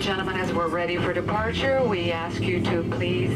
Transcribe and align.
and 0.00 0.06
gentlemen, 0.06 0.40
as 0.40 0.50
we're 0.54 0.68
ready 0.68 0.96
for 0.96 1.12
departure, 1.12 1.82
we 1.84 2.10
ask 2.10 2.40
you 2.40 2.62
to 2.62 2.82
please 2.96 3.28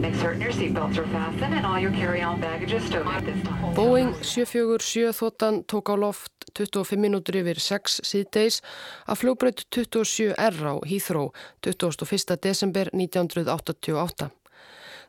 make 0.00 0.14
certain 0.14 0.40
your 0.40 0.50
seatbelts 0.50 0.96
are 0.96 1.06
fastened 1.08 1.52
and 1.52 1.66
all 1.66 1.78
your 1.78 1.90
carry-on 1.90 2.40
baggage 2.40 2.72
is 2.72 2.82
stowed 2.84 3.06
at 3.06 3.22
this 3.26 3.36
time. 3.44 3.74
Boeing 3.74 4.14
747 4.24 5.12
þóttan 5.12 5.60
tók 5.68 5.92
á 5.92 5.94
loft 6.00 6.32
25 6.54 6.96
minútur 6.96 7.36
yfir 7.42 7.60
6 7.60 8.00
síðdeis 8.00 8.62
að 9.04 9.20
flugbreyt 9.20 9.66
27R 9.68 10.64
á 10.72 10.74
Heathrow 10.88 11.34
21. 11.60 12.40
desember 12.40 12.88
1988. 12.96 14.32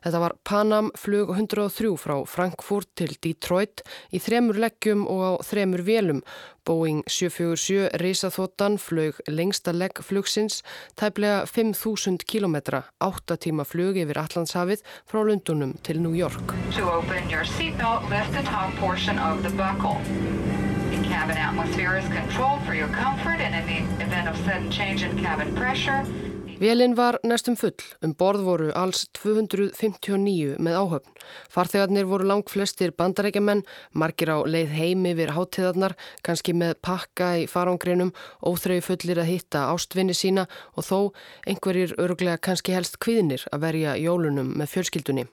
Þetta 0.04 0.20
var 0.22 0.36
Panam 0.46 0.90
flug 0.98 1.32
103 1.34 1.94
frá 1.98 2.16
Frankfurt 2.28 2.90
til 2.98 3.16
Detroit 3.24 3.82
í 4.14 4.20
þremur 4.22 4.60
leggjum 4.62 5.06
og 5.10 5.22
á 5.24 5.32
þremur 5.46 5.82
vélum. 5.86 6.22
Boeing 6.68 7.00
747 7.08 7.96
risaþóttan 8.02 8.76
flög 8.78 9.20
lengsta 9.28 9.72
leggflugsins 9.72 10.60
tæplega 11.00 11.46
5.000 11.48 12.26
km, 12.28 12.82
8 13.00 13.38
tíma 13.40 13.64
flug 13.64 13.96
yfir 13.96 14.20
Allandshafið 14.20 14.84
frá 15.08 15.22
Lundunum 15.24 15.78
til 15.82 16.02
New 16.02 16.14
York. 16.14 16.54
Cabin 21.08 21.38
atmosphere 21.38 21.96
is 21.96 22.06
controlled 22.12 22.62
for 22.66 22.74
your 22.74 22.88
comfort 22.88 23.40
and 23.40 23.54
in 23.54 23.64
the 23.66 24.04
event 24.04 24.28
of 24.28 24.36
sudden 24.44 24.70
change 24.70 25.02
in 25.02 25.16
cabin 25.18 25.54
pressure, 25.56 26.04
Vélinn 26.58 26.96
var 26.98 27.20
næstum 27.22 27.54
full, 27.54 27.84
um 28.02 28.10
borð 28.18 28.40
voru 28.42 28.72
alls 28.74 29.04
259 29.14 30.56
með 30.58 30.78
áhöfn. 30.80 31.12
Farþegarnir 31.54 32.08
voru 32.10 32.26
langt 32.26 32.50
flestir 32.50 32.90
bandarækjaman, 32.98 33.62
margir 33.94 34.32
á 34.34 34.42
leið 34.42 34.74
heimi 34.74 35.14
við 35.14 35.30
hátíðarnar, 35.38 35.94
kannski 36.26 36.56
með 36.58 36.74
pakka 36.82 37.30
í 37.44 37.46
farangrinum, 37.46 38.10
óþrau 38.42 38.82
fullir 38.82 39.22
að 39.22 39.30
hitta 39.36 39.68
ástvinni 39.70 40.18
sína 40.18 40.48
og 40.74 40.90
þó 40.90 40.98
einhverjir 41.46 41.94
örglega 41.94 42.42
kannski 42.42 42.74
helst 42.74 42.98
kviðnir 42.98 43.46
að 43.52 43.68
verja 43.68 43.94
jólunum 44.02 44.56
með 44.58 44.74
fjölskyldunni. 44.74 45.30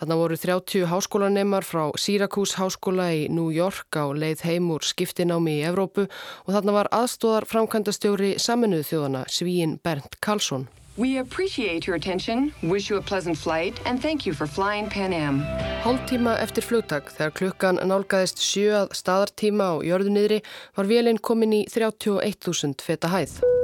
Þannig 0.00 0.16
voru 0.16 0.36
30 0.40 0.86
háskólanemar 0.88 1.66
frá 1.68 1.82
Syracuse 2.00 2.56
háskóla 2.56 3.10
í 3.12 3.26
New 3.28 3.50
York 3.52 3.92
á 4.00 4.08
leið 4.16 4.46
heim 4.48 4.70
úr 4.72 4.80
skiptinámi 4.80 5.58
í 5.58 5.66
Evrópu 5.68 6.06
og 6.46 6.50
þannig 6.56 6.76
var 6.78 6.88
aðstóðar 6.88 7.44
framkvæmdastjóri 7.50 8.38
saminuð 8.40 8.86
þjóðana 8.88 9.26
Svíin 9.28 9.76
Bernd 9.84 10.16
Karlsson. 10.24 10.70
We 10.96 11.18
appreciate 11.20 11.86
your 11.86 11.96
attention, 11.96 12.52
wish 12.62 12.88
you 12.88 12.96
a 12.96 13.02
pleasant 13.02 13.36
flight 13.36 13.76
and 13.84 14.00
thank 14.00 14.24
you 14.24 14.32
for 14.32 14.46
flying 14.46 14.88
Pan 14.88 15.12
Am. 15.12 15.44
Hálftíma 15.84 16.38
eftir 16.40 16.64
flugtak 16.64 17.12
þegar 17.12 17.36
klukkan 17.36 17.84
nálgæðist 17.84 18.40
sjöað 18.40 18.96
staðartíma 18.96 19.68
á 19.68 19.74
jörðunniðri 19.84 20.40
var 20.76 20.88
vélinn 20.88 21.20
komin 21.20 21.60
í 21.60 21.64
31.000 21.68 22.80
feta 22.84 23.12
hæð. 23.12 23.59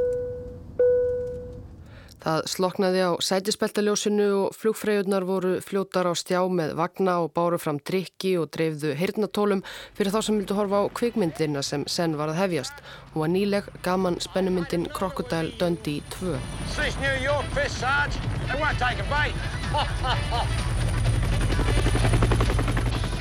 Það 2.26 2.40
sloknaði 2.50 3.02
á 3.06 3.14
sætispeltaljósinu 3.22 4.24
og 4.34 4.54
flugfræjurnar 4.58 5.22
voru 5.28 5.52
fljótar 5.62 6.08
á 6.10 6.12
stjá 6.18 6.40
með 6.50 6.72
vagna 6.74 7.22
og 7.22 7.30
báru 7.36 7.54
fram 7.62 7.78
drikki 7.78 8.32
og 8.40 8.48
dreifðu 8.50 8.96
hirtnatólum 8.98 9.62
fyrir 9.94 10.10
þá 10.10 10.18
sem 10.26 10.40
vildu 10.40 10.56
horfa 10.58 10.80
á 10.82 10.90
kvikmyndina 10.98 11.62
sem 11.62 11.86
senn 11.86 12.18
var 12.18 12.32
að 12.32 12.40
hefjast. 12.40 12.74
Hún 13.12 13.22
var 13.22 13.30
nýleg 13.30 13.68
gaman 13.86 14.18
spennumyndin 14.18 14.90
Crocodile 14.90 15.54
Dundee 15.60 16.02
2. 16.18 16.34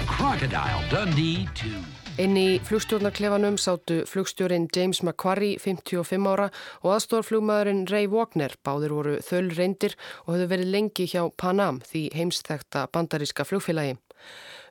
Crocodile 0.16 0.82
Dundee 0.90 1.46
2 1.62 1.95
Inn 2.16 2.38
í 2.40 2.62
flugstjórnarklefanum 2.64 3.58
sátu 3.60 3.98
flugstjórin 4.08 4.70
James 4.72 5.02
McQuarrie, 5.04 5.58
55 5.60 6.30
ára 6.32 6.46
og 6.80 6.94
aðstórflugmaðurinn 6.96 7.82
Ray 7.92 8.08
Wagner. 8.08 8.56
Báðir 8.64 8.94
voru 8.96 9.16
þöl 9.20 9.50
reyndir 9.58 9.98
og 10.24 10.38
höfðu 10.38 10.48
verið 10.54 10.72
lengi 10.78 11.10
hjá 11.12 11.26
Panam 11.36 11.82
því 11.84 12.06
heimsþekta 12.16 12.86
bandaríska 12.96 13.44
flugfélagi. 13.44 13.98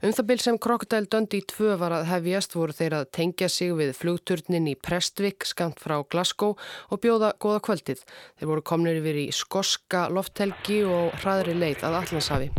Um 0.00 0.16
það 0.16 0.28
byl 0.32 0.38
sem 0.41 0.56
Crocodile 0.56 1.12
Dundee 1.12 1.44
2 1.53 1.77
var 1.84 1.99
að 1.99 2.09
hefjast 2.15 2.56
voru 2.56 2.72
þeir 2.81 2.97
að 3.03 3.12
tengja 3.21 3.53
sig 3.53 3.76
við 3.76 3.93
flugturnin 4.00 4.72
í 4.72 4.76
Prestwick 4.81 5.44
skamt 5.44 5.84
frá 5.84 5.99
Glasgow 6.00 6.56
og 6.56 7.05
bjóða 7.05 7.34
goða 7.37 7.61
kvöldið. 7.69 8.09
Þeir 8.41 8.55
voru 8.55 8.69
komnir 8.72 9.05
yfir 9.05 9.21
í 9.21 9.31
skoska 9.37 10.09
lofthelgi 10.09 10.81
og 10.88 11.12
hraðri 11.21 11.61
leið 11.61 11.84
að 11.84 12.00
Allandshafi. 12.00 12.53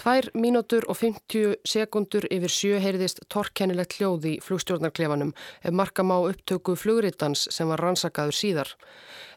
Tvær 0.00 0.30
mínútur 0.32 0.86
og 0.88 0.96
50 0.96 1.58
sekundur 1.68 2.24
yfir 2.32 2.52
sjö 2.54 2.78
heyrðist 2.80 3.18
torkennilegt 3.28 3.98
hljóð 3.98 4.22
í 4.30 4.32
flugstjórnarklefanum 4.40 5.34
ef 5.60 5.74
markam 5.76 6.08
á 6.08 6.24
upptöku 6.24 6.72
flugritans 6.72 7.42
sem 7.52 7.68
var 7.68 7.82
rannsakaður 7.84 8.38
síðar. 8.38 8.72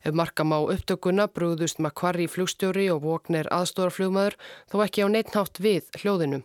Ef 0.08 0.16
markam 0.16 0.56
á 0.56 0.64
upptökuna 0.64 1.28
brúðust 1.28 1.84
Makvarri 1.84 2.30
flugstjóri 2.32 2.88
og 2.96 3.04
voknir 3.04 3.52
aðstóðarflugmaður 3.52 4.40
þó 4.72 4.78
ekki 4.88 5.04
á 5.04 5.08
neittnátt 5.12 5.60
við 5.60 5.92
hljóðinu. 6.00 6.44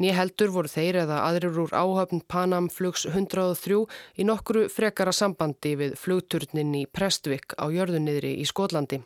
Nýja 0.00 0.16
heldur 0.22 0.56
voru 0.56 0.72
þeir 0.72 1.02
eða 1.04 1.20
aðrir 1.28 1.62
úr 1.66 1.76
áhafn 1.76 2.24
Panam 2.24 2.72
flugs 2.72 3.04
103 3.04 3.82
í 4.16 4.30
nokkru 4.32 4.70
frekara 4.72 5.12
sambandi 5.12 5.76
við 5.76 5.98
flugturnin 6.00 6.72
í 6.72 6.86
Prestwick 6.88 7.52
á 7.60 7.68
jörðunniðri 7.68 8.38
í 8.40 8.48
Skotlandi. 8.48 9.04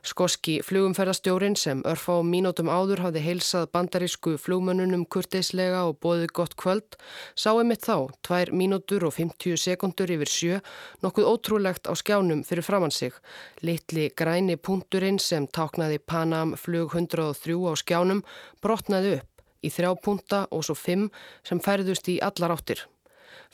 Skoski 0.00 0.60
flugumferðastjórin 0.64 1.56
sem 1.60 1.82
örfa 1.84 2.16
á 2.16 2.24
mínútum 2.24 2.70
áður 2.72 3.02
hafði 3.04 3.20
heilsað 3.24 3.66
bandarísku 3.74 4.36
flugmönnunum 4.40 5.02
kurteislega 5.12 5.82
og 5.90 5.98
bóðið 6.00 6.32
gott 6.38 6.54
kvöld, 6.56 6.96
sá 7.36 7.50
einmitt 7.52 7.84
þá, 7.84 8.08
tvær 8.24 8.52
mínútur 8.56 9.04
og 9.08 9.12
50 9.18 9.60
sekundur 9.60 10.12
yfir 10.14 10.32
sjö, 10.32 10.60
nokkuð 11.04 11.28
ótrúlegt 11.28 11.90
á 11.90 11.92
skjánum 11.92 12.40
fyrir 12.48 12.64
framann 12.64 12.94
sig. 12.94 13.12
Litli 13.60 14.08
græni 14.16 14.56
punkturinn 14.56 15.20
sem 15.20 15.44
táknaði 15.44 16.00
Panam 16.00 16.56
flug 16.56 16.96
103 16.96 17.60
á 17.68 17.72
skjánum 17.76 18.24
brotnaði 18.64 19.18
upp 19.18 19.44
í 19.60 19.68
þrjá 19.68 19.92
punta 20.00 20.46
og 20.48 20.64
svo 20.64 20.78
fimm 20.78 21.10
sem 21.44 21.60
færðust 21.60 22.08
í 22.08 22.16
allar 22.24 22.56
áttir. 22.56 22.86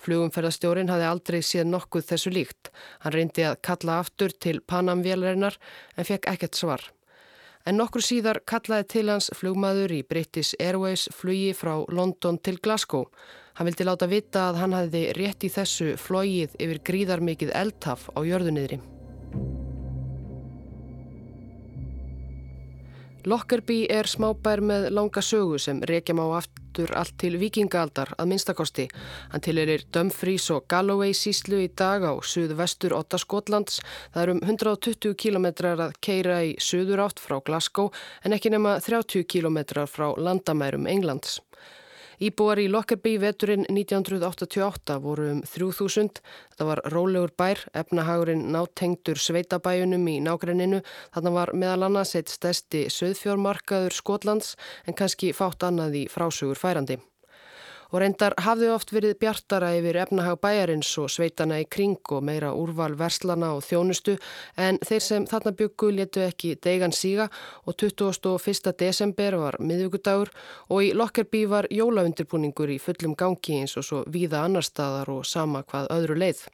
Flugumferðastjórin 0.05 0.91
hafði 0.93 1.07
aldrei 1.09 1.39
séð 1.45 1.71
nokkuð 1.71 2.11
þessu 2.11 2.33
líkt. 2.35 2.71
Hann 3.03 3.15
reyndi 3.15 3.47
að 3.49 3.61
kalla 3.69 4.01
aftur 4.03 4.35
til 4.35 4.61
Panam-vélarinnar 4.61 5.57
en 5.97 6.09
fekk 6.09 6.29
ekkert 6.35 6.59
svar. 6.59 6.85
En 7.67 7.81
nokkur 7.81 8.05
síðar 8.05 8.43
kallaði 8.47 8.87
til 8.93 9.09
hans 9.11 9.27
flugmaður 9.35 9.97
í 9.97 10.05
British 10.07 10.55
Airways 10.63 11.09
flugi 11.11 11.51
frá 11.57 11.81
London 11.91 12.39
til 12.39 12.61
Glasgow. 12.63 13.09
Hann 13.59 13.67
vildi 13.67 13.87
láta 13.89 14.07
vita 14.07 14.51
að 14.51 14.61
hann 14.61 14.77
hafði 14.77 15.07
rétt 15.17 15.47
í 15.49 15.51
þessu 15.51 15.95
flogið 15.99 16.55
yfir 16.61 16.83
gríðarmikið 16.87 17.55
eldtaf 17.57 18.07
á 18.15 18.21
jörðunniðri. 18.23 18.79
Lockerbie 23.27 23.89
er 23.91 24.07
smábær 24.07 24.63
með 24.63 24.93
langa 24.95 25.25
sögu 25.25 25.59
sem 25.59 25.81
reykjum 25.83 26.23
á 26.23 26.39
aftur 26.39 26.56
allt 26.97 27.17
til 27.19 27.39
vikingaaldar 27.41 28.13
að 28.21 28.29
minnstakosti. 28.31 28.87
Hann 29.33 29.45
tilerir 29.45 29.87
Dumfries 29.93 30.51
og 30.55 30.67
Galloway 30.69 31.15
síslu 31.17 31.63
í 31.65 31.71
dag 31.73 32.05
á 32.05 32.13
suðu-vestur 32.21 32.93
8 32.97 33.19
Skotlands. 33.23 33.81
Það 34.13 34.23
er 34.23 34.35
um 34.35 34.43
120 34.45 35.17
km 35.17 35.49
að 35.73 35.97
keira 36.05 36.43
í 36.45 36.55
suður 36.61 37.07
átt 37.07 37.23
frá 37.23 37.41
Glasgow 37.41 37.93
en 38.23 38.37
ekki 38.37 38.53
nema 38.53 38.77
30 38.85 39.25
km 39.25 39.87
frá 39.89 40.13
landamærum 40.21 40.87
Englands. 40.87 41.41
Íbúar 42.17 42.61
í 42.63 42.69
Lockerbie 42.73 43.21
veturinn 43.21 43.67
1988 43.69 44.97
voru 45.05 45.27
um 45.35 45.43
3000. 45.45 46.23
Þetta 46.53 46.69
var 46.71 46.81
rólegur 46.95 47.35
bær, 47.37 47.61
efnahagurinn 47.77 48.47
nátengtur 48.55 49.21
sveitabæjunum 49.21 50.07
í 50.09 50.17
nágrenninu. 50.25 50.81
Þannig 51.17 51.37
var 51.37 51.53
meðal 51.53 51.91
annars 51.91 52.15
eitt 52.17 52.33
stærsti 52.33 52.87
söðfjórmarkaður 52.93 53.99
Skotlands 53.99 54.55
en 54.87 54.97
kannski 54.97 55.35
fátt 55.37 55.69
annað 55.69 56.01
í 56.05 56.07
frásögur 56.13 56.57
færandi 56.57 57.01
og 57.93 58.01
reyndar 58.03 58.35
hafði 58.43 58.71
oft 58.75 58.93
verið 58.95 59.19
bjartara 59.21 59.73
yfir 59.79 59.99
efnahag 60.03 60.41
bæjarins 60.43 60.91
og 61.03 61.11
sveitana 61.13 61.61
í 61.63 61.69
kring 61.71 62.13
og 62.13 62.25
meira 62.27 62.53
úrval 62.57 62.97
verslana 62.99 63.53
og 63.57 63.65
þjónustu 63.67 64.17
en 64.57 64.81
þeir 64.87 65.05
sem 65.07 65.29
þarna 65.31 65.55
byggu 65.61 65.93
letu 65.99 66.25
ekki 66.27 66.57
degan 66.67 66.95
síga 66.97 67.29
og 67.65 67.77
21. 67.77 68.75
desember 68.79 69.39
var 69.41 69.61
miðugudagur 69.61 70.33
og 70.69 70.83
í 70.83 70.93
Lockerbie 70.97 71.49
var 71.51 71.71
jólaundirbúningur 71.71 72.75
í 72.75 72.81
fullum 72.83 73.17
gangi 73.19 73.63
eins 73.63 73.77
og 73.79 73.87
svo 73.87 74.05
víða 74.11 74.45
annar 74.47 74.67
staðar 74.67 75.13
og 75.13 75.27
sama 75.27 75.63
hvað 75.67 75.93
öðru 75.95 76.21
leið. 76.25 76.47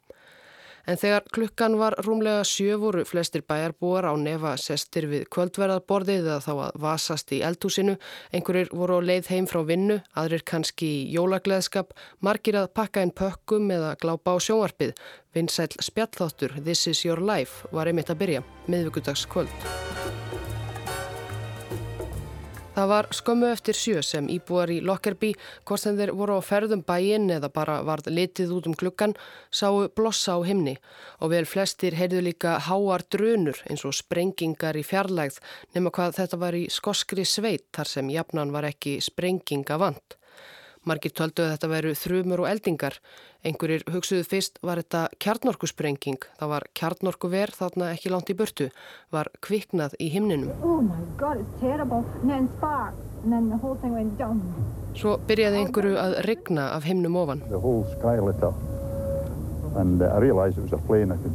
En 0.83 0.99
þegar 0.99 1.23
klukkan 1.31 1.77
var 1.79 1.95
rúmlega 2.03 2.43
sjö 2.47 2.75
voru 2.81 3.05
flestir 3.07 3.45
bæjarbúar 3.47 4.03
á 4.03 4.13
nefa 4.19 4.57
sestir 4.59 5.07
við 5.07 5.29
kvöldverðarborðið 5.31 6.27
eða 6.27 6.41
þá 6.43 6.51
að 6.53 6.81
vasast 6.83 7.31
í 7.31 7.39
eldhúsinu. 7.47 7.95
Einhverjir 8.35 8.73
voru 8.75 8.99
á 8.99 9.07
leið 9.07 9.31
heim 9.31 9.47
frá 9.47 9.61
vinnu, 9.63 10.01
aðrir 10.19 10.43
kannski 10.43 10.89
í 10.89 11.09
jólagleðskap, 11.15 11.95
margir 12.19 12.59
að 12.59 12.73
pakka 12.75 13.05
inn 13.05 13.15
pökkum 13.15 13.71
eða 13.71 13.95
glápa 14.03 14.35
á 14.35 14.37
sjónvarpið. 14.43 14.91
Vinsæl 15.33 15.71
spjallþáttur 15.79 16.59
This 16.59 16.87
is 16.91 17.05
your 17.07 17.23
life 17.23 17.63
var 17.71 17.87
einmitt 17.87 18.11
að 18.11 18.25
byrja, 18.25 18.47
miðvíkudags 18.67 19.23
kvöld. 19.31 20.02
Það 22.73 22.87
var 22.89 23.07
skömmu 23.13 23.49
eftir 23.53 23.77
sjö 23.77 24.01
sem 24.01 24.25
íbúar 24.33 24.71
í 24.73 24.79
Lockerbie, 24.81 25.37
hvort 25.61 25.81
sem 25.83 25.97
þeir 25.99 26.11
voru 26.17 26.39
á 26.39 26.41
ferðum 26.41 26.81
bæinn 26.87 27.29
eða 27.35 27.51
bara 27.53 27.75
varð 27.85 28.09
litið 28.09 28.55
út 28.55 28.69
um 28.71 28.73
klukkan, 28.73 29.13
sáu 29.53 29.91
blossa 29.93 30.33
á 30.33 30.41
himni 30.41 30.73
og 31.21 31.29
vel 31.35 31.45
flestir 31.45 31.93
heyrðu 31.93 32.23
líka 32.25 32.55
háar 32.65 33.05
drönur 33.13 33.61
eins 33.69 33.85
og 33.85 33.93
sprengingar 33.93 34.79
í 34.79 34.81
fjarlægð 34.89 35.37
nema 35.77 35.93
hvað 35.93 36.17
þetta 36.17 36.41
var 36.41 36.57
í 36.57 36.65
skoskri 36.73 37.27
sveit 37.29 37.67
þar 37.77 37.93
sem 37.93 38.09
jafnan 38.09 38.55
var 38.57 38.65
ekki 38.73 38.97
sprenginga 39.05 39.77
vant. 39.77 40.17
Margir 40.83 41.13
töldu 41.15 41.45
að 41.45 41.53
þetta 41.53 41.67
veru 41.71 41.91
þrjumur 41.95 42.41
og 42.43 42.47
eldingar. 42.49 42.97
Einhverjir 43.47 43.85
hugsuðu 43.93 44.25
fyrst 44.27 44.57
var 44.63 44.81
þetta 44.81 45.03
kjarnorkusprenging. 45.23 46.25
Það 46.39 46.51
var 46.51 46.65
kjarnorkuver 46.75 47.53
þarna 47.55 47.91
ekki 47.95 48.11
langt 48.11 48.31
í 48.33 48.35
burtu. 48.35 48.67
Var 49.15 49.29
kviknað 49.43 49.95
í 50.03 50.09
himninum. 50.11 50.51
Oh 50.59 50.83
God, 51.15 51.39
Svo 54.99 55.15
byrjaði 55.29 55.61
einhverju 55.63 55.95
að 55.97 56.17
regna 56.27 56.67
af 56.75 56.83
himnum 56.83 57.15
ofan. 57.23 57.41
And 59.73 60.03
uh, 60.03 60.05
I 60.05 60.19
realized 60.19 60.59
it 60.59 60.61
was 60.61 60.73
a 60.73 60.77
plane, 60.77 61.11
I 61.11 61.17
could, 61.17 61.33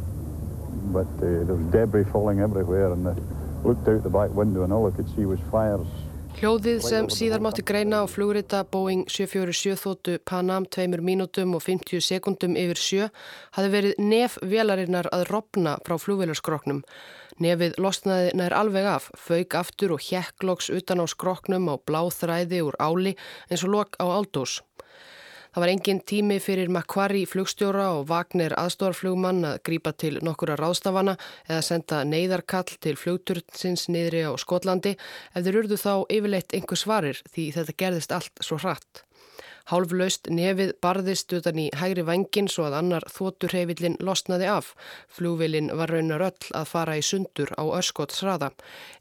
but 0.93 1.11
uh, 1.17 1.43
there 1.43 1.55
was 1.57 1.65
debris 1.73 2.05
falling 2.05 2.39
everywhere 2.39 2.93
and 2.93 3.05
I 3.09 3.15
looked 3.67 3.85
out 3.89 4.01
the 4.03 4.09
back 4.09 4.33
window 4.33 4.63
and 4.63 4.71
all 4.71 4.87
I 4.87 4.95
could 4.95 5.09
see 5.13 5.25
was 5.25 5.41
fires 5.51 5.87
Hljóðið 6.37 6.83
sem 6.85 7.07
síðar 7.09 7.41
mátti 7.41 7.63
greina 7.65 8.03
á 8.03 8.05
flugrita 8.05 8.59
Boeing 8.69 9.07
747 9.09 9.81
þóttu 9.81 10.19
Panam 10.29 10.67
2 10.69 11.01
mínútum 11.01 11.55
og 11.57 11.63
50 11.65 12.05
sekundum 12.05 12.53
yfir 12.53 12.81
sjö 12.83 13.09
hafi 13.57 13.73
verið 13.73 13.97
nef 13.97 14.37
velarinnar 14.45 15.09
að 15.15 15.25
ropna 15.31 15.79
frá 15.81 15.97
flugvélarskroknum. 15.97 16.83
Nefið 17.41 17.81
losnaði 17.81 18.31
nær 18.37 18.53
alveg 18.53 18.85
af, 18.93 19.09
fauk 19.17 19.57
aftur 19.57 19.97
og 19.97 20.05
hjekklóks 20.05 20.69
utan 20.69 21.01
á 21.01 21.05
skroknum 21.09 21.71
á 21.73 21.75
bláþræði 21.81 22.61
úr 22.69 22.77
áli 22.77 23.17
eins 23.49 23.65
og 23.65 23.73
lok 23.73 23.97
á 23.97 24.05
áldós. 24.05 24.59
Það 25.59 25.65
var 25.65 25.71
engin 25.73 25.97
tími 26.07 26.35
fyrir 26.39 26.69
Macquarie 26.71 27.27
flugstjóra 27.27 27.89
og 27.97 28.05
Wagner 28.07 28.53
aðstofarflugmann 28.55 29.43
að 29.43 29.57
grípa 29.67 29.91
til 29.91 30.13
nokkura 30.23 30.55
ráðstafana 30.55 31.17
eða 31.49 31.65
senda 31.67 31.97
neyðarkall 32.07 32.77
til 32.79 32.93
flugturnsins 32.95 33.89
niðri 33.91 34.21
á 34.23 34.31
Skotlandi 34.39 34.93
ef 34.95 35.43
þeir 35.43 35.59
urðu 35.65 35.81
þá 35.81 35.91
yfirleitt 36.15 36.55
einhver 36.55 36.79
svarir 36.79 37.19
því 37.27 37.49
þetta 37.57 37.75
gerðist 37.83 38.15
allt 38.15 38.39
svo 38.39 38.55
hratt. 38.63 39.03
Hálflaust 39.69 40.25
nefið 40.33 40.71
barðist 40.81 41.33
utan 41.37 41.59
í 41.61 41.67
hægri 41.77 42.01
vengin 42.07 42.47
svo 42.49 42.63
að 42.65 42.77
annar 42.79 43.03
þóturheifillin 43.13 43.99
losnaði 44.01 44.47
af. 44.49 44.71
Flúvilin 45.13 45.69
var 45.77 45.93
raunar 45.93 46.23
öll 46.25 46.47
að 46.57 46.71
fara 46.71 46.95
í 46.97 47.03
sundur 47.05 47.51
á 47.53 47.63
örskottsraða. 47.77 48.49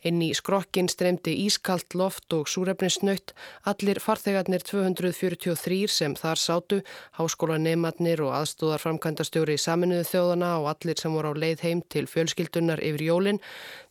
Inn 0.05 0.21
í 0.21 0.35
skrokkin 0.37 0.91
streymdi 0.93 1.33
ískalt 1.47 1.97
loft 1.97 2.37
og 2.37 2.51
súrefninsnöytt. 2.53 3.33
Allir 3.65 4.03
farþegarnir 4.05 4.67
243 4.69 5.89
sem 5.89 6.17
þar 6.19 6.43
sátu, 6.43 6.83
háskólanematnir 7.17 8.21
og 8.27 8.37
aðstóðarframkvæmdastjóri 8.43 9.57
í 9.57 9.65
saminuðu 9.65 10.05
þjóðana 10.11 10.53
og 10.61 10.69
allir 10.75 11.01
sem 11.01 11.17
voru 11.17 11.33
á 11.33 11.41
leið 11.47 11.65
heim 11.65 11.81
til 11.89 12.05
fjölskyldunar 12.11 12.85
yfir 12.85 13.09
jólinn, 13.09 13.41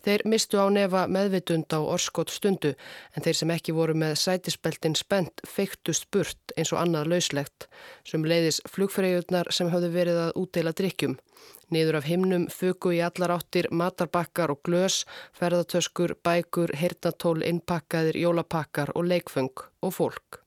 Þeir 0.08 0.22
mistu 0.24 0.56
á 0.56 0.72
nefa 0.72 1.02
meðvitund 1.12 1.74
á 1.76 1.84
orskot 1.84 2.30
stundu 2.32 2.70
en 3.12 3.26
þeir 3.26 3.36
sem 3.42 3.50
ekki 3.52 3.74
voru 3.76 3.92
með 3.92 4.14
sætisbeltin 4.22 4.96
spennt 4.96 5.44
feiktust 5.44 6.08
burt 6.16 6.54
eins 6.56 6.72
og 6.72 6.80
annað 6.80 7.10
lauslegt 7.12 7.68
sem 8.08 8.24
leiðis 8.24 8.62
flugfreyjurnar 8.72 9.52
sem 9.52 9.68
hafðu 9.74 9.92
verið 9.98 10.22
að 10.22 10.40
útdeila 10.40 10.72
drikkjum. 10.80 11.18
Niður 11.76 12.00
af 12.00 12.08
himnum 12.08 12.48
fugu 12.48 12.96
í 12.96 13.04
allar 13.04 13.36
áttir 13.36 13.68
matarbakkar 13.68 14.56
og 14.56 14.64
glös, 14.64 15.02
ferðartöskur, 15.36 16.16
bækur, 16.24 16.72
hirtnatól, 16.80 17.42
innpakkaðir, 17.44 18.24
jólapakkar 18.24 18.96
og 18.96 19.12
leikfeng 19.12 19.68
og 19.84 19.98
fólk. 20.00 20.47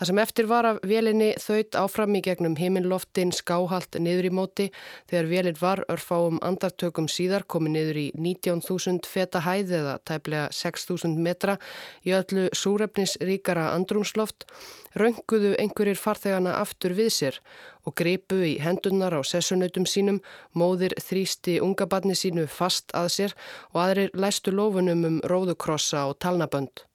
Það 0.00 0.08
sem 0.08 0.18
eftir 0.22 0.46
var 0.48 0.64
af 0.64 0.78
vélinni 0.88 1.26
þaut 1.36 1.76
áfram 1.76 2.14
í 2.16 2.22
gegnum 2.24 2.54
heiminn-loftin 2.56 3.34
skáhalt 3.36 3.98
niður 4.00 4.30
í 4.30 4.32
móti 4.32 4.66
þegar 5.10 5.28
vélinn 5.28 5.58
var 5.60 5.82
örfáum 5.92 6.38
andartökum 6.40 7.04
síðar 7.04 7.44
komið 7.44 7.74
niður 7.74 8.00
í 8.00 8.06
19.000 8.16 9.04
feta 9.04 9.44
hæð 9.44 9.74
eða 9.82 9.98
tæplega 10.08 10.48
6.000 10.56 11.20
metra 11.20 11.58
í 12.00 12.16
öllu 12.16 12.48
súrefnisríkara 12.56 13.68
andrumsloft, 13.74 14.48
rönguðu 14.96 15.52
einhverjir 15.60 16.00
farþegana 16.00 16.56
aftur 16.64 16.96
við 16.96 17.12
sér 17.20 17.40
og 17.84 18.00
greipu 18.00 18.40
í 18.40 18.56
hendunar 18.64 19.12
á 19.12 19.20
sessunautum 19.20 19.84
sínum, 19.84 20.24
móðir 20.56 20.96
þrýsti 20.96 21.60
ungabarni 21.60 22.16
sínu 22.16 22.48
fast 22.48 22.96
að 22.96 23.12
sér 23.18 23.40
og 23.74 23.82
aðrir 23.84 24.16
læstu 24.16 24.56
lofunum 24.56 25.04
um 25.04 25.26
róðukrossa 25.28 26.08
og 26.08 26.16
talnabönd. 26.24 26.88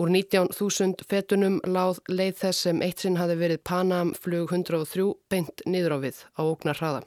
Úr 0.00 0.08
19.000 0.08 1.04
fetunum 1.04 1.58
láð 1.68 1.98
leið 2.08 2.38
þess 2.40 2.64
sem 2.64 2.78
eitt 2.80 3.02
sinn 3.02 3.18
hafi 3.20 3.34
verið 3.36 3.58
Panam 3.68 4.14
flug 4.16 4.48
103 4.48 5.04
beint 5.28 5.60
niður 5.68 5.92
á 5.92 5.98
við 6.00 6.22
á 6.32 6.40
ógnar 6.40 6.80
hraða. 6.80 7.02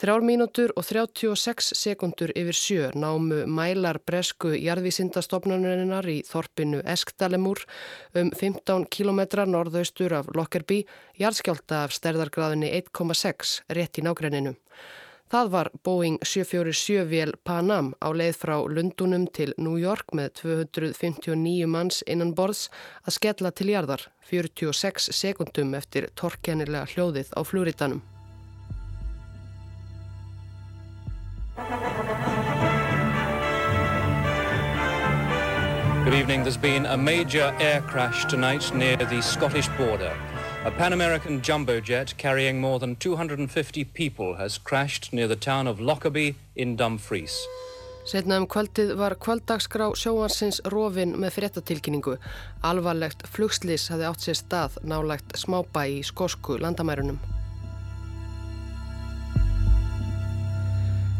Þrjár 0.00 0.24
mínútur 0.24 0.72
og 0.80 0.86
36 0.88 1.68
sekundur 1.76 2.32
yfir 2.32 2.56
sjö 2.56 2.88
námu 2.96 3.44
mælar 3.44 4.00
bresku 4.00 4.54
jarðvísindastofnanurinnar 4.56 6.08
í 6.08 6.16
þorpinu 6.24 6.80
Eskdalemúr 6.88 7.60
um 8.16 8.32
15 8.32 8.88
kilometra 8.88 9.44
norðaustur 9.44 10.16
af 10.16 10.32
Lockerbie, 10.32 10.88
jarðskjálta 11.20 11.84
af 11.84 11.92
stærðargraðinni 12.00 12.72
1,6 12.80 13.58
rétt 13.76 14.00
í 14.00 14.08
nágrenninu. 14.08 14.56
Það 15.32 15.50
var 15.50 15.70
Boeing 15.84 16.18
747 16.20 17.04
vél 17.08 17.32
Panam 17.48 17.94
á 18.04 18.12
leið 18.12 18.36
frá 18.42 18.54
Lundunum 18.68 19.24
til 19.32 19.54
New 19.56 19.78
York 19.80 20.12
með 20.12 20.34
259 20.42 21.66
manns 21.66 22.02
innan 22.06 22.34
borðs 22.36 22.68
að 23.08 23.16
skella 23.16 23.50
til 23.50 23.70
jarðar 23.72 24.04
46 24.28 25.08
sekundum 25.16 25.72
eftir 25.74 26.10
torkennilega 26.14 26.84
hljóðið 26.92 27.32
á 27.32 27.40
flúritanum. 27.40 28.02
Good 36.04 36.12
evening. 36.12 36.42
There's 36.42 36.58
been 36.58 36.84
a 36.84 36.98
major 36.98 37.56
air 37.58 37.80
crash 37.80 38.26
tonight 38.26 38.74
near 38.74 38.98
the 38.98 39.22
Scottish 39.22 39.68
border. 39.78 40.12
A 40.64 40.70
Pan 40.70 40.94
American 40.94 41.42
jumbo 41.42 41.78
jet 41.78 42.14
carrying 42.16 42.58
more 42.58 42.78
than 42.78 42.96
250 42.96 43.84
people 43.84 44.36
has 44.36 44.56
crashed 44.56 45.12
near 45.12 45.28
the 45.28 45.36
town 45.36 45.66
of 45.66 45.78
Lockerbie 45.78 46.36
in 46.56 46.74
Dumfries. 46.74 47.36
Setna 48.08 48.38
um 48.40 48.46
kvöldið 48.48 48.94
var 48.96 49.18
kvöldagsgrá 49.20 49.90
sjóansins 49.92 50.62
rofin 50.72 51.12
með 51.20 51.36
fréttatilkynningu. 51.36 52.16
Alvarlegt 52.64 53.26
flugslis 53.28 53.90
hafði 53.92 54.08
átt 54.08 54.24
sér 54.24 54.40
stað 54.40 54.80
nálagt 54.88 55.36
smábæ 55.36 55.84
í 55.98 56.00
skosku 56.00 56.56
landamærunum. 56.56 57.20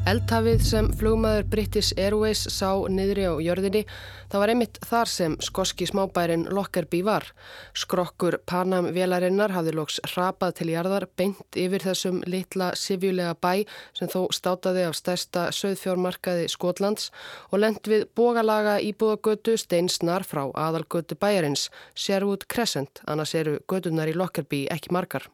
Eldhafið 0.04 0.60
sem 0.60 0.88
flugmaður 1.00 1.46
British 1.48 1.94
Airways 1.96 2.42
sá 2.52 2.76
niðri 2.92 3.22
á 3.24 3.40
jörðinni, 3.40 3.80
það 4.28 4.42
var 4.42 4.50
einmitt 4.52 4.78
þar 4.84 5.08
sem 5.08 5.36
skoski 5.40 5.86
smábærin 5.88 6.42
Lockerbie 6.52 7.06
var. 7.06 7.24
Skrokkur 7.72 8.36
Panam 8.44 8.90
vélarinnar 8.92 9.54
hafði 9.54 9.72
lóks 9.78 10.02
rapað 10.12 10.58
til 10.58 10.66
jarðar 10.74 11.06
beint 11.16 11.56
yfir 11.56 11.86
þessum 11.86 12.18
litla 12.28 12.74
sivjulega 12.76 13.32
bæ 13.40 13.64
sem 13.96 14.10
þó 14.12 14.26
státaði 14.36 14.82
af 14.90 14.98
stærsta 14.98 15.46
söðfjórmarkaði 15.56 16.50
Skotlands 16.52 17.08
og 17.48 17.62
lend 17.64 17.88
við 17.88 18.04
bógalaga 18.12 18.74
íbúðagötu 18.84 19.56
steinsnar 19.56 20.28
frá 20.28 20.50
aðalgötu 20.52 21.16
bæjarins, 21.16 21.70
Sherwood 21.96 22.44
Crescent, 22.44 23.00
annars 23.08 23.32
eru 23.40 23.56
gödunar 23.72 24.12
í 24.12 24.18
Lockerbie 24.20 24.68
ekki 24.68 24.92
margar. 24.92 25.30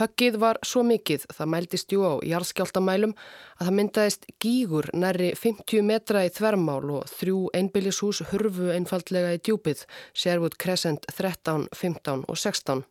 Höggið 0.00 0.38
var 0.40 0.58
svo 0.64 0.82
mikið, 0.88 1.26
það 1.36 1.50
mæltist 1.52 1.92
jú 1.92 2.04
á 2.08 2.12
jarðskjáltamælum, 2.24 3.12
að 3.58 3.68
það 3.68 3.76
myndaðist 3.78 4.24
gígur 4.40 4.88
næri 4.96 5.32
50 5.36 5.84
metra 5.84 6.24
í 6.24 6.32
þvermál 6.32 6.94
og 6.96 7.10
þrjú 7.12 7.42
einbillishús 7.58 8.22
hurfu 8.30 8.70
einfaldlega 8.72 9.34
í 9.36 9.42
djúpið, 9.44 9.84
Sherwood 10.16 10.56
Crescent 10.56 11.04
13, 11.12 11.68
15 11.76 12.24
og 12.24 12.40
16. 12.40 12.86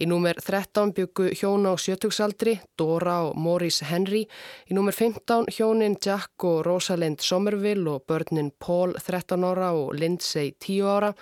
Í 0.00 0.06
númer 0.08 0.38
13 0.40 0.92
byggu 0.96 1.28
hjón 1.36 1.66
á 1.68 1.76
sjötugsaldri, 1.76 2.60
Dora 2.78 3.18
og 3.26 3.36
Maurice 3.36 3.84
Henry. 3.84 4.22
Í 4.70 4.76
númer 4.76 4.94
15 4.96 5.50
hjónin 5.52 5.96
Jack 6.00 6.44
og 6.44 6.62
Rosalind 6.66 7.20
Somerville 7.20 7.90
og 7.90 8.06
börnin 8.08 8.52
Paul 8.58 8.94
13 8.96 9.44
ára 9.44 9.72
og 9.76 9.94
Lindsay 9.98 10.52
10 10.58 10.80
ára. 10.88 11.12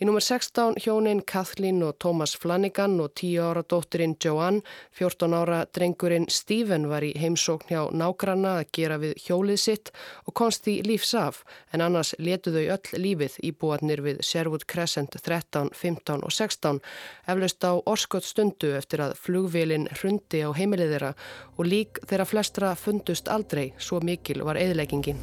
Í 0.00 0.08
númer 0.08 0.20
16 0.24 0.76
hjónin 0.84 1.22
Kathleen 1.24 1.82
og 1.82 1.98
Thomas 1.98 2.36
Flanagan 2.36 3.00
og 3.00 3.14
10 3.14 3.38
ára 3.40 3.62
dótturinn 3.62 4.16
Joanne. 4.24 4.60
14 4.92 5.34
ára 5.34 5.64
drengurinn 5.72 6.28
Stephen 6.28 6.88
var 6.88 7.02
í 7.06 7.14
heimsókn 7.16 7.72
hjá 7.72 7.88
nágranna 7.92 8.58
að 8.60 8.72
gera 8.72 8.98
við 8.98 9.16
hjólið 9.26 9.60
sitt 9.62 9.92
og 10.26 10.34
konst 10.34 10.68
í 10.68 10.78
lífsaf 10.84 11.44
en 11.72 11.84
annars 11.84 12.14
letuðu 12.18 12.66
öll 12.74 13.00
lífið 13.00 13.38
í 13.44 13.52
búatnir 13.52 14.02
við 14.04 14.22
Sherwood 14.26 14.66
Crescent 14.70 15.16
13, 15.20 15.70
15 15.74 16.24
og 16.24 16.32
16 16.34 16.80
eflaust 17.28 17.64
á 17.64 17.72
örskot 17.78 18.17
stundu 18.26 18.72
eftir 18.78 19.02
að 19.04 19.16
flugvélinn 19.22 19.88
hrundi 20.00 20.40
á 20.42 20.50
heimilið 20.56 20.94
þeirra 20.94 21.12
og 21.56 21.68
lík 21.68 22.00
þeirra 22.08 22.26
flestra 22.28 22.72
fundust 22.78 23.28
aldrei, 23.28 23.72
svo 23.78 24.00
mikil 24.00 24.42
var 24.46 24.58
eðleggingin. 24.60 25.18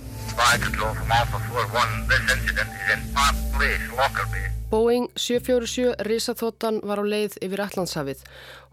Boeing 4.66 5.12
747 5.14 5.94
risaþóttan 6.08 6.80
var 6.90 6.98
á 6.98 7.06
leið 7.06 7.36
yfir 7.46 7.62
Allandshafið. 7.62 8.24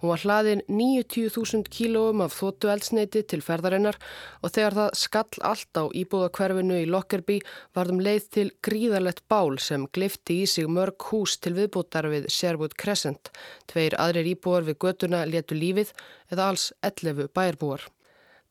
Hún 0.00 0.08
var 0.08 0.22
hlaðin 0.24 0.62
90.000 0.72 1.68
kílóum 1.68 2.22
af 2.24 2.32
þóttu 2.38 2.70
eldsneiti 2.72 3.20
til 3.28 3.42
ferðarinnar 3.44 3.98
og 4.40 4.54
þegar 4.56 4.78
það 4.78 4.96
skall 5.02 5.44
allt 5.50 5.76
á 5.76 5.84
íbúðakverfinu 5.92 6.80
í 6.80 6.88
Lockerbie 6.88 7.44
varðum 7.76 8.00
leið 8.08 8.28
til 8.38 8.48
gríðarlegt 8.64 9.20
bál 9.28 9.60
sem 9.60 9.84
glifti 9.92 10.40
í 10.42 10.48
sig 10.48 10.66
mörg 10.66 10.96
hús 11.12 11.36
til 11.36 11.58
viðbútar 11.60 12.08
við 12.08 12.30
Sherwood 12.32 12.78
Crescent. 12.80 13.28
Tveir 13.68 14.00
aðrir 14.00 14.32
íbúar 14.32 14.64
við 14.64 14.80
götuna 14.86 15.26
letu 15.28 15.60
lífið 15.60 15.92
eða 16.32 16.54
alls 16.54 16.70
11 16.80 17.28
bærbúar. 17.36 17.84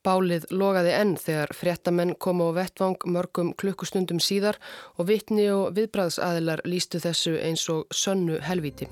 Bálið 0.01 0.47
logaði 0.49 0.93
enn 0.97 1.11
þegar 1.21 1.51
fréttamenn 1.53 2.15
komu 2.25 2.47
á 2.49 2.57
vettvang 2.57 3.03
mörgum 3.05 3.51
klukkustundum 3.53 4.17
síðar 4.17 4.57
og 4.97 5.05
vittni 5.11 5.45
og 5.53 5.75
viðbræðsaðilar 5.77 6.63
lístu 6.65 7.01
þessu 7.03 7.35
eins 7.37 7.67
og 7.69 7.85
sönnu 7.93 8.39
helviti. 8.41 8.87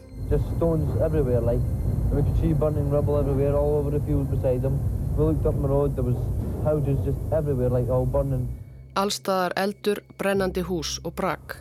Allstaðar 8.99 9.57
eldur, 9.65 10.03
brennandi 10.21 10.61
hús 10.69 10.99
og 11.03 11.15
brak. 11.17 11.57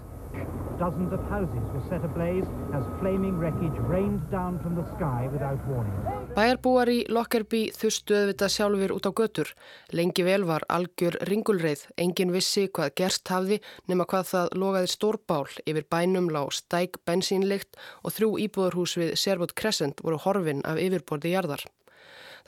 Dozens 0.79 1.13
of 1.13 1.21
houses 1.31 1.65
were 1.73 1.83
set 1.89 2.05
ablaze 2.05 2.47
as 2.77 2.85
flaming 3.01 3.39
wreckage 3.41 3.79
rained 3.89 4.21
down 4.31 4.61
from 4.61 4.77
the 4.77 4.85
sky 4.95 5.29
without 5.33 5.59
warning. 5.67 6.18
Bæjarbúar 6.37 6.91
í 6.93 6.99
Lockerbie 7.09 7.73
þurftu 7.75 8.17
auðvitað 8.19 8.53
sjálfur 8.53 8.93
út 8.95 9.09
á 9.09 9.13
götur. 9.21 9.53
Lengi 9.97 10.27
vel 10.27 10.45
var 10.49 10.67
algjör 10.69 11.17
ringulreið. 11.31 11.87
Engin 11.97 12.35
vissi 12.35 12.67
hvað 12.69 12.93
gerst 13.01 13.33
hafði 13.33 13.59
nema 13.89 14.07
hvað 14.11 14.29
það 14.33 14.53
logaði 14.63 14.93
stórbál 14.93 15.49
yfir 15.65 15.89
bænum 15.91 16.29
lág 16.35 16.53
stæk 16.53 17.01
bensínlikt 17.09 17.81
og 18.05 18.15
þrjú 18.19 18.31
íbúðarhús 18.45 18.99
við 19.01 19.17
Sherwood 19.17 19.57
Crescent 19.59 20.05
voru 20.05 20.21
horfin 20.27 20.65
af 20.69 20.79
yfirborði 20.83 21.33
jarðar. 21.33 21.65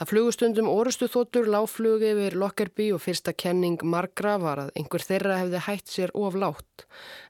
Það 0.00 0.09
flugustundum 0.09 0.69
orustu 0.73 1.07
þóttur 1.12 1.49
láflug 1.52 2.00
yfir 2.09 2.33
Lockerbie 2.40 2.95
og 2.97 3.02
fyrsta 3.04 3.35
kenning 3.37 3.83
margra 3.85 4.38
var 4.40 4.62
að 4.62 4.71
einhver 4.80 5.04
þeirra 5.04 5.37
hefði 5.42 5.61
hætt 5.66 5.92
sér 5.92 6.12
of 6.16 6.38
látt. 6.40 6.87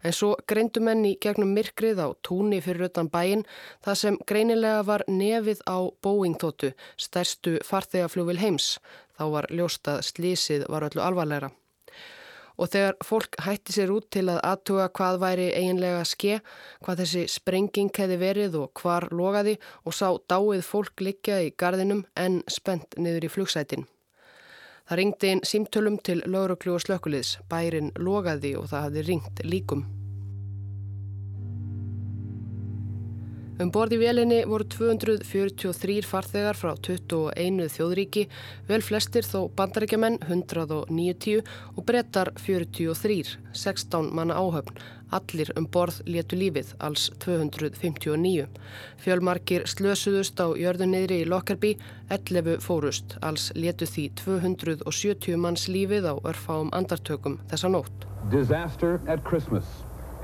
En 0.07 0.15
svo 0.15 0.37
greindu 0.47 0.79
menni 0.87 1.17
gegnum 1.19 1.51
myrkrið 1.57 1.99
á 1.99 2.15
túni 2.23 2.61
fyrir 2.63 2.87
utan 2.87 3.11
bæin 3.11 3.43
það 3.83 4.01
sem 4.05 4.23
greinilega 4.23 4.87
var 4.87 5.03
nefið 5.11 5.67
á 5.67 5.91
Boeing 5.99 6.39
þóttu, 6.39 6.71
stærstu 6.95 7.59
farþegaflugvil 7.67 8.39
heims. 8.39 8.77
Þá 9.19 9.25
var 9.35 9.51
ljóstað 9.51 10.05
slísið 10.07 10.71
var 10.71 10.87
öllu 10.87 11.03
alvarleira 11.03 11.51
og 12.59 12.73
þegar 12.73 12.99
fólk 13.07 13.39
hætti 13.45 13.77
sér 13.77 13.93
út 13.95 14.09
til 14.15 14.27
að 14.33 14.43
aðtuga 14.51 14.89
hvað 14.97 15.21
væri 15.23 15.47
eiginlega 15.53 16.03
ske, 16.09 16.41
hvað 16.85 17.05
þessi 17.05 17.25
sprenging 17.31 17.93
hefði 17.97 18.19
verið 18.25 18.59
og 18.63 18.83
hvar 18.83 19.09
logaði 19.13 19.57
og 19.85 19.97
sá 19.97 20.09
dáið 20.31 20.67
fólk 20.67 21.05
liggja 21.05 21.41
í 21.45 21.55
gardinum 21.57 22.05
en 22.17 22.43
spennt 22.49 22.99
niður 22.99 23.29
í 23.29 23.33
flugsætin. 23.37 23.89
Það 24.91 24.99
ringdi 24.99 25.29
inn 25.31 25.47
símtölum 25.47 26.01
til 26.03 26.19
lauruglu 26.27 26.75
og 26.75 26.83
slökkuliðs, 26.83 27.37
bærin 27.47 27.93
logaði 27.95 28.57
og 28.59 28.71
það 28.73 28.87
hafði 28.89 29.09
ringt 29.13 29.45
líkum. 29.47 30.00
Um 33.61 33.69
borði 33.69 33.99
vélinni 34.01 34.39
voru 34.49 34.65
243 34.73 36.07
farþegar 36.09 36.57
frá 36.57 36.71
21 36.81 37.67
þjóðríki, 37.75 38.23
vel 38.71 38.81
flestir 38.81 39.27
þó 39.29 39.51
bandaríkjaman 39.59 40.17
190 40.23 41.43
og 41.75 41.85
brettar 41.85 42.31
43, 42.41 43.35
16 43.53 44.09
manna 44.17 44.39
áhöfn. 44.41 44.81
Allir 45.13 45.53
um 45.61 45.69
borð 45.69 46.01
letu 46.09 46.39
lífið, 46.41 46.73
alls 46.81 47.11
259. 47.21 48.49
Fjölmarkir 49.05 49.69
slösuðust 49.69 50.41
á 50.41 50.49
jörðunniðri 50.57 51.21
í 51.27 51.29
Lockerbie, 51.29 51.77
11 52.09 52.65
fórust, 52.65 53.19
alls 53.21 53.51
letu 53.59 53.85
því 53.85 54.09
270 54.25 55.37
manns 55.37 55.69
lífið 55.69 56.09
á 56.09 56.17
örfáum 56.25 56.73
andartökum 56.73 57.37
þessa 57.53 57.69
nótt. 57.77 58.09
Disaster 58.33 59.03
at 59.07 59.21
Christmas. 59.29 59.69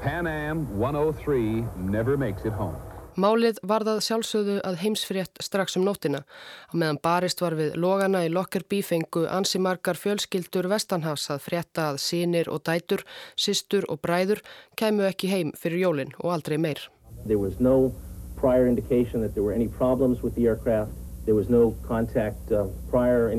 Pan 0.00 0.25
Am 0.26 0.69
103 0.81 1.66
never 1.76 2.16
makes 2.16 2.47
it 2.49 2.52
home. 2.57 2.96
Málið 3.17 3.57
varðað 3.65 4.03
sjálfsögðu 4.05 4.57
að 4.69 4.75
heimsfrétt 4.83 5.41
strax 5.41 5.79
um 5.79 5.87
nóttina. 5.87 6.21
Á 6.69 6.73
meðan 6.77 6.99
barist 7.01 7.41
var 7.41 7.57
við 7.57 7.79
logana 7.81 8.21
í 8.27 8.29
Lockerbie 8.29 8.85
fengu 8.85 9.25
ansi 9.33 9.57
margar 9.57 9.97
fjölskyldur 9.97 10.69
Vestanhafs 10.69 11.31
að 11.33 11.41
frétta 11.47 11.89
að 11.95 12.03
sínir 12.05 12.51
og 12.53 12.61
dætur, 12.69 13.07
sistur 13.33 13.89
og 13.89 14.03
bræður 14.05 14.45
kæmu 14.77 15.09
ekki 15.09 15.33
heim 15.33 15.55
fyrir 15.57 15.87
jólinn 15.87 16.13
og 16.21 16.37
aldrei 16.37 16.59
meir. 16.61 16.85
No 21.26 21.75
contact 21.88 22.52
uh, 22.52 22.66
prior. 22.90 23.35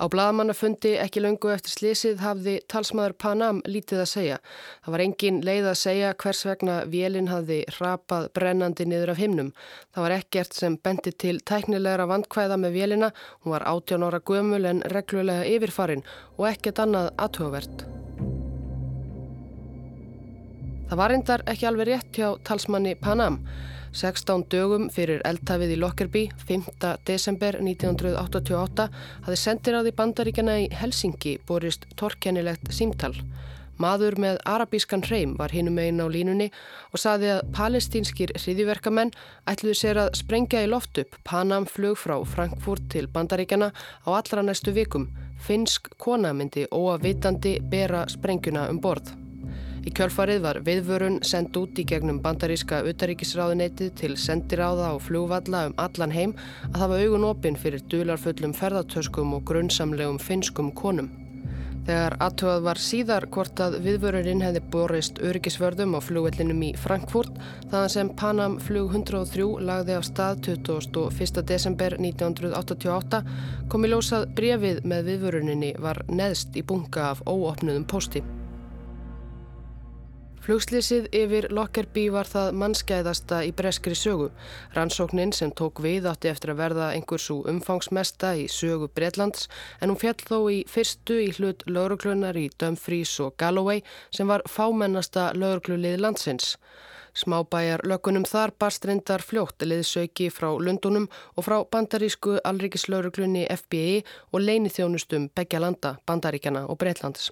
Á 0.00 0.06
bladamannafundi 0.08 0.92
ekki 1.02 1.20
löngu 1.20 1.50
eftir 1.50 1.72
slísið 1.74 2.20
hafði 2.22 2.54
talsmaður 2.70 3.14
Panam 3.20 3.58
lítið 3.66 4.04
að 4.04 4.08
segja. 4.08 4.36
Það 4.84 4.94
var 4.94 5.02
engin 5.04 5.40
leið 5.44 5.66
að 5.72 5.80
segja 5.80 6.12
hvers 6.22 6.42
vegna 6.46 6.76
vélinn 6.92 7.28
hafði 7.28 7.58
rapað 7.80 8.28
brennandi 8.38 8.86
niður 8.86 9.12
af 9.12 9.20
himnum. 9.20 9.50
Það 9.90 10.06
var 10.06 10.14
ekkert 10.16 10.56
sem 10.56 10.78
bendi 10.78 11.12
til 11.12 11.40
tæknilegra 11.42 12.06
vandkvæða 12.08 12.60
með 12.62 12.78
vélina. 12.78 13.10
Hún 13.42 13.56
var 13.56 13.66
18 13.66 14.06
ára 14.06 14.22
gömul 14.30 14.62
en 14.70 14.84
reglulega 14.94 15.48
yfirfarin 15.50 16.06
og 16.38 16.46
ekkert 16.52 16.84
annað 16.86 17.10
aðhugavert. 17.26 17.84
Það 20.90 21.02
var 21.02 21.12
endar 21.18 21.44
ekki 21.50 21.66
alveg 21.68 21.90
rétt 21.90 22.16
hjá 22.16 22.32
talsmanni 22.46 22.96
Panam. 22.98 23.42
16 23.92 24.44
dögum 24.52 24.88
fyrir 24.94 25.22
eldtafið 25.26 25.74
í 25.74 25.78
Lockerbie, 25.80 26.30
5. 26.46 26.68
desember 27.08 27.58
1988, 27.58 28.88
hafði 29.26 29.38
sendir 29.38 29.78
á 29.78 29.80
því 29.82 29.92
bandaríkjana 29.98 30.58
í 30.62 30.68
Helsingi 30.80 31.38
borist 31.48 31.88
torkennilegt 31.98 32.70
símtal. 32.74 33.14
Maður 33.80 34.18
með 34.20 34.38
arabískan 34.44 35.02
hreim 35.06 35.32
var 35.38 35.54
hinum 35.56 35.78
einn 35.80 36.02
á 36.04 36.06
línunni 36.12 36.50
og 36.92 37.00
saði 37.00 37.30
að 37.32 37.46
palestínskir 37.56 38.34
hriðiverkamenn 38.36 39.14
ætluði 39.48 39.78
sér 39.80 40.02
að 40.02 40.12
sprengja 40.20 40.66
í 40.66 40.68
loft 40.68 41.00
upp 41.00 41.16
Panam 41.24 41.64
flug 41.64 41.96
frá 42.02 42.18
Frankfurt 42.28 42.90
til 42.92 43.08
bandaríkjana 43.08 43.72
á 43.72 44.08
allra 44.12 44.44
næstu 44.44 44.76
vikum. 44.76 45.08
Finnsk 45.40 45.88
kona 45.96 46.34
myndi 46.36 46.68
óavitandi 46.68 47.56
bera 47.72 48.04
sprengjuna 48.12 48.68
um 48.68 48.84
borð. 48.84 49.19
Í 49.80 49.90
kjölfarið 49.96 50.42
var 50.44 50.58
viðvörun 50.66 51.22
sendt 51.24 51.56
út 51.56 51.78
í 51.80 51.86
gegnum 51.88 52.18
bandaríska 52.24 52.82
utaríkisráðuneytið 52.90 53.94
til 53.96 54.12
sendiráða 54.20 54.90
og 54.96 55.00
flugvalla 55.06 55.62
um 55.70 55.78
allan 55.80 56.12
heim 56.12 56.34
að 56.72 56.82
hafa 56.82 57.00
augun 57.00 57.24
opinn 57.30 57.56
fyrir 57.56 57.86
dularfullum 57.88 58.52
ferðartöskum 58.56 59.32
og 59.38 59.46
grunnsamlegum 59.48 60.20
finskum 60.20 60.68
konum. 60.76 61.08
Þegar 61.86 62.14
aðtöðað 62.20 62.66
var 62.66 62.78
síðar 62.84 63.26
hvort 63.32 63.60
að 63.64 63.78
viðvörurinn 63.86 64.42
hefði 64.44 64.60
borist 64.74 65.20
öryggisvörðum 65.24 65.96
á 65.96 66.00
flugvellinum 66.04 66.60
í 66.66 66.68
Frankfurt 66.78 67.38
þaðan 67.70 67.94
sem 67.94 68.10
Panam 68.20 68.58
flug 68.60 68.92
103 68.92 69.46
lagði 69.64 69.96
af 69.96 70.04
stað 70.10 70.42
21. 70.50 71.40
desember 71.48 71.96
1988 71.96 73.22
kom 73.72 73.88
í 73.88 73.90
lósað 73.94 74.28
brefið 74.36 74.84
með 74.92 75.08
viðvöruninni 75.08 75.72
var 75.80 76.04
neðst 76.12 76.60
í 76.60 76.66
bunga 76.68 77.14
af 77.14 77.24
óopnuðum 77.24 77.88
pósti. 77.88 78.22
Flugslýsið 80.40 81.10
yfir 81.12 81.50
Lockerbie 81.52 82.08
var 82.14 82.24
það 82.24 82.54
mannskæðasta 82.62 83.42
í 83.44 83.50
breskri 83.52 83.92
sögu. 83.92 84.30
Rannsóknin 84.72 85.34
sem 85.36 85.50
tók 85.52 85.82
við 85.84 86.08
átti 86.08 86.30
eftir 86.30 86.54
að 86.54 86.62
verða 86.62 86.86
einhversu 86.94 87.42
umfangsmesta 87.50 88.30
í 88.40 88.46
sögu 88.48 88.88
Breitlands 88.88 89.50
en 89.80 89.92
hún 89.92 90.00
fjall 90.00 90.16
þó 90.16 90.38
í 90.48 90.62
fyrstu 90.64 91.18
í 91.26 91.28
hlut 91.36 91.66
lauruglunar 91.68 92.38
í 92.40 92.46
Dumfries 92.56 93.12
og 93.20 93.36
Galloway 93.36 93.84
sem 94.16 94.32
var 94.32 94.46
fámennasta 94.48 95.34
lauruglulið 95.36 96.00
landsins. 96.00 96.54
Smábæjar 97.12 97.82
lökunum 97.84 98.24
þar 98.24 98.54
barst 98.56 98.86
reyndar 98.88 99.20
fljótt 99.20 99.60
liðsauki 99.66 100.30
frá 100.32 100.48
Lundunum 100.56 101.08
og 101.36 101.44
frá 101.44 101.58
bandarísku 101.66 102.38
alríkislauruglunni 102.48 103.44
FBI 103.50 104.00
og 104.32 104.46
leinithjónustum 104.46 105.28
begja 105.36 105.60
landa, 105.60 105.98
bandaríkjana 106.06 106.64
og 106.70 106.80
Breitlands. 106.80 107.28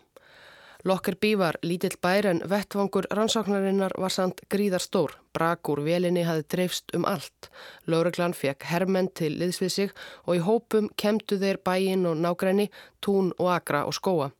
Lockerbie 0.85 1.35
var 1.39 1.57
lítill 1.67 1.97
bær 1.99 2.27
en 2.31 2.41
vettvangur 2.51 3.09
rannsóknarinnar 3.11 3.97
var 3.99 4.13
samt 4.15 4.45
gríðar 4.55 4.85
stór. 4.85 5.17
Brakur 5.35 5.83
velinni 5.83 6.23
hafi 6.23 6.45
dreifst 6.55 6.95
um 6.95 7.07
allt. 7.13 7.49
Lóreglan 7.91 8.35
fekk 8.41 8.63
hermenn 8.71 9.11
til 9.11 9.35
liðsvið 9.41 9.73
sig 9.75 9.91
og 10.25 10.39
í 10.39 10.45
hópum 10.47 10.87
kemdu 10.95 11.41
þeir 11.43 11.59
bæin 11.67 12.07
og 12.07 12.23
nágræni, 12.23 12.69
tún 13.03 13.33
og 13.39 13.51
agra 13.57 13.83
og 13.91 13.99
skóa. 13.99 14.31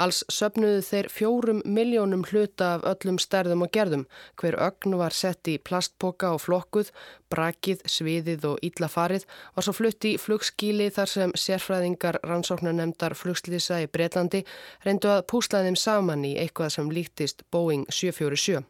Alls 0.00 0.24
söpnuðu 0.32 0.80
þeir 0.82 1.08
fjórum 1.12 1.60
miljónum 1.64 2.24
hluta 2.26 2.72
af 2.74 2.86
öllum 2.90 3.20
stærðum 3.22 3.62
og 3.66 3.70
gerðum. 3.76 4.04
Hver 4.40 4.56
ögn 4.58 4.96
var 4.98 5.14
sett 5.14 5.46
í 5.50 5.54
plastpoka 5.62 6.32
og 6.34 6.42
flokkuð, 6.42 6.90
brakið, 7.30 7.84
sviðið 7.86 8.48
og 8.50 8.66
íllafarið 8.66 9.26
var 9.54 9.66
svo 9.66 9.76
flutt 9.76 10.08
í 10.10 10.16
flugskíli 10.18 10.90
þar 10.94 11.12
sem 11.14 11.34
sérfræðingar 11.38 12.18
rannsóknarnemdar 12.26 13.14
flugslýsa 13.14 13.84
í 13.84 13.90
Breitlandi 13.90 14.42
reyndu 14.84 15.12
að 15.14 15.26
púsla 15.30 15.62
þeim 15.62 15.78
saman 15.78 16.26
í 16.26 16.34
eitthvað 16.42 16.74
sem 16.78 16.90
líktist 16.90 17.46
Boeing 17.54 17.86
747. 17.86 18.64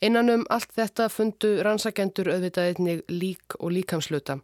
Innan 0.00 0.32
um 0.32 0.46
allt 0.48 0.70
þetta 0.76 1.10
fundu 1.12 1.58
rannsakendur 1.64 2.30
auðvitað 2.32 2.70
einnig 2.70 3.02
lík 3.08 3.56
og 3.58 3.72
líkamsluta. 3.76 4.38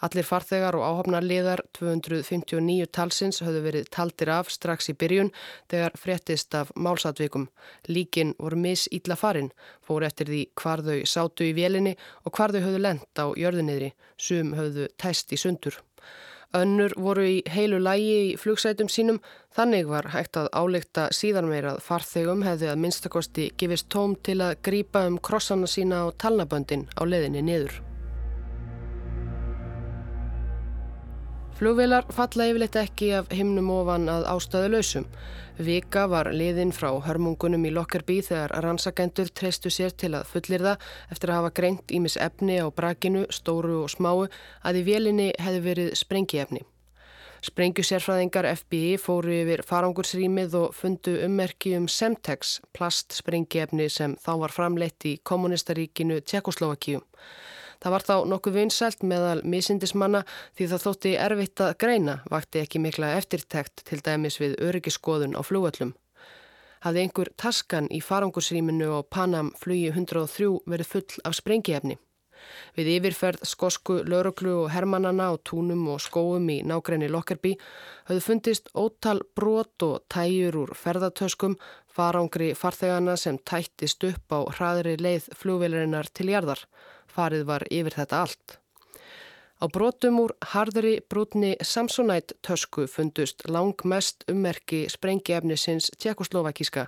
Allir 0.00 0.24
farþegar 0.24 0.78
og 0.78 0.84
áhopnarliðar 0.86 1.60
259 1.76 2.88
talsins 2.96 3.42
höfðu 3.44 3.60
verið 3.66 3.90
taldir 3.92 4.32
af 4.32 4.48
strax 4.52 4.88
í 4.92 4.96
byrjun 4.96 5.32
þegar 5.68 5.98
fréttist 6.00 6.56
af 6.56 6.72
málsatvikum. 6.74 7.50
Líkin 7.88 8.32
voru 8.38 8.56
mis 8.56 8.86
ítla 8.92 9.18
farin, 9.20 9.52
fór 9.84 10.06
eftir 10.08 10.32
því 10.32 10.40
hvar 10.56 10.84
þau 10.86 11.04
sátu 11.04 11.50
í 11.50 11.52
vélinni 11.56 11.96
og 12.24 12.32
hvar 12.32 12.54
þau 12.54 12.64
höfðu 12.64 12.80
lent 12.86 13.20
á 13.20 13.26
jörðunniðri, 13.36 13.92
sum 14.16 14.56
höfðu 14.56 14.88
tæst 14.96 15.36
í 15.36 15.40
sundur. 15.40 15.76
Önnur 16.56 16.96
voru 16.98 17.22
í 17.28 17.36
heilu 17.46 17.78
lægi 17.78 18.14
í 18.32 18.32
flugsætum 18.40 18.88
sínum, 18.90 19.20
þannig 19.54 19.86
var 19.86 20.08
hægt 20.10 20.40
að 20.40 20.48
áleikta 20.50 21.04
síðan 21.14 21.46
meirað 21.52 21.78
farþegum 21.86 22.42
hefði 22.42 22.72
að 22.72 22.82
minnstakosti 22.86 23.50
gefist 23.60 23.86
tóm 23.94 24.16
til 24.18 24.40
að 24.42 24.56
grýpa 24.66 25.04
um 25.06 25.20
krossana 25.22 25.70
sína 25.70 26.02
á 26.02 26.16
talnaböndin 26.18 26.88
á 26.98 27.06
leðinni 27.06 27.44
niður. 27.46 27.78
Flugvelar 31.60 32.06
falla 32.08 32.46
yfirleitt 32.48 32.76
ekki 32.80 33.10
af 33.12 33.26
himnum 33.36 33.66
ofan 33.74 34.06
að 34.08 34.22
ástöðu 34.32 34.68
lausum. 34.72 35.04
Vika 35.60 36.06
var 36.08 36.30
liðinn 36.32 36.70
frá 36.72 36.88
hörmungunum 37.04 37.66
í 37.68 37.72
Lockerbie 37.76 38.24
þegar 38.24 38.54
rannsakendur 38.64 39.28
treystu 39.36 39.68
sér 39.68 39.92
til 39.92 40.14
að 40.16 40.30
fullir 40.30 40.64
það 40.64 40.86
eftir 41.12 41.32
að 41.34 41.36
hafa 41.36 41.50
greint 41.60 41.92
ímis 41.92 42.16
efni 42.16 42.56
á 42.64 42.66
brakinu, 42.72 43.26
stóru 43.28 43.82
og 43.82 43.92
smáu 43.92 44.24
að 44.64 44.80
í 44.80 44.86
vélinni 44.88 45.28
hefði 45.36 45.60
verið 45.66 45.92
sprengiefni. 46.00 46.64
Sprengjusérfræðingar 47.50 48.48
FBI 48.54 48.96
fóru 48.96 49.36
yfir 49.42 49.60
farangursrýmið 49.68 50.56
og 50.62 50.72
fundu 50.80 51.18
ummerki 51.26 51.76
um 51.76 51.92
Semtex, 51.92 52.56
plastsprengiefni 52.72 53.92
sem 53.92 54.16
þá 54.16 54.32
var 54.46 54.56
framleitt 54.56 55.12
í 55.12 55.18
kommunistaríkinu 55.20 56.22
Tjekkoslovakíu. 56.24 57.04
Það 57.80 57.94
var 57.94 58.04
þá 58.04 58.16
nokkuð 58.28 58.56
vinsælt 58.58 59.04
meðal 59.08 59.38
misindismanna 59.48 60.20
því 60.58 60.66
það 60.72 60.82
þótti 60.84 61.14
erfitt 61.26 61.62
að 61.64 61.76
greina, 61.80 62.18
vakti 62.28 62.60
ekki 62.60 62.82
mikla 62.84 63.14
eftirtekt 63.16 63.86
til 63.88 64.02
dæmis 64.04 64.36
við 64.42 64.58
öryggiskoðun 64.66 65.32
á 65.32 65.40
flúöllum. 65.40 65.94
Hafði 66.84 67.02
einhver 67.04 67.30
taskan 67.40 67.88
í 67.92 68.02
farangursrýminu 68.04 68.90
og 68.98 69.08
Panam 69.12 69.50
flugi 69.60 69.88
103 69.92 70.52
verið 70.68 70.92
full 70.92 71.24
af 71.24 71.36
sprengiefni. 71.36 71.96
Við 72.76 72.88
yfirferð 72.94 73.42
skosku, 73.48 73.98
lauruglu 74.08 74.54
og 74.62 74.70
hermannana 74.72 75.28
á 75.32 75.34
túnum 75.44 75.88
og 75.92 76.00
skóum 76.04 76.46
í 76.52 76.60
nákrenni 76.64 77.08
Lockerbie 77.12 77.58
höfðu 78.08 78.24
fundist 78.24 78.70
ótal 78.72 79.20
brot 79.36 79.84
og 79.84 80.06
tæjur 80.12 80.62
úr 80.62 80.72
ferðartöskum, 80.76 81.58
farangri 81.88 82.54
farþegana 82.56 83.16
sem 83.20 83.36
tættist 83.44 84.04
upp 84.08 84.32
á 84.32 84.40
hraðri 84.56 84.96
leið 85.00 85.28
flugveilarinnar 85.36 86.08
til 86.16 86.30
jarðar 86.32 86.64
farið 87.14 87.46
var 87.50 87.66
yfir 87.70 87.98
þetta 87.98 88.24
allt. 88.24 88.60
Á 89.60 89.68
brotum 89.68 90.22
úr 90.22 90.32
hardri 90.54 90.92
brútni 91.12 91.50
Samsonite 91.60 92.32
tösku 92.40 92.86
fundust 92.88 93.42
langmest 93.44 94.24
ummerki 94.32 94.86
sprengiefnisins 94.88 95.90
tjekkoslovakíska 96.00 96.86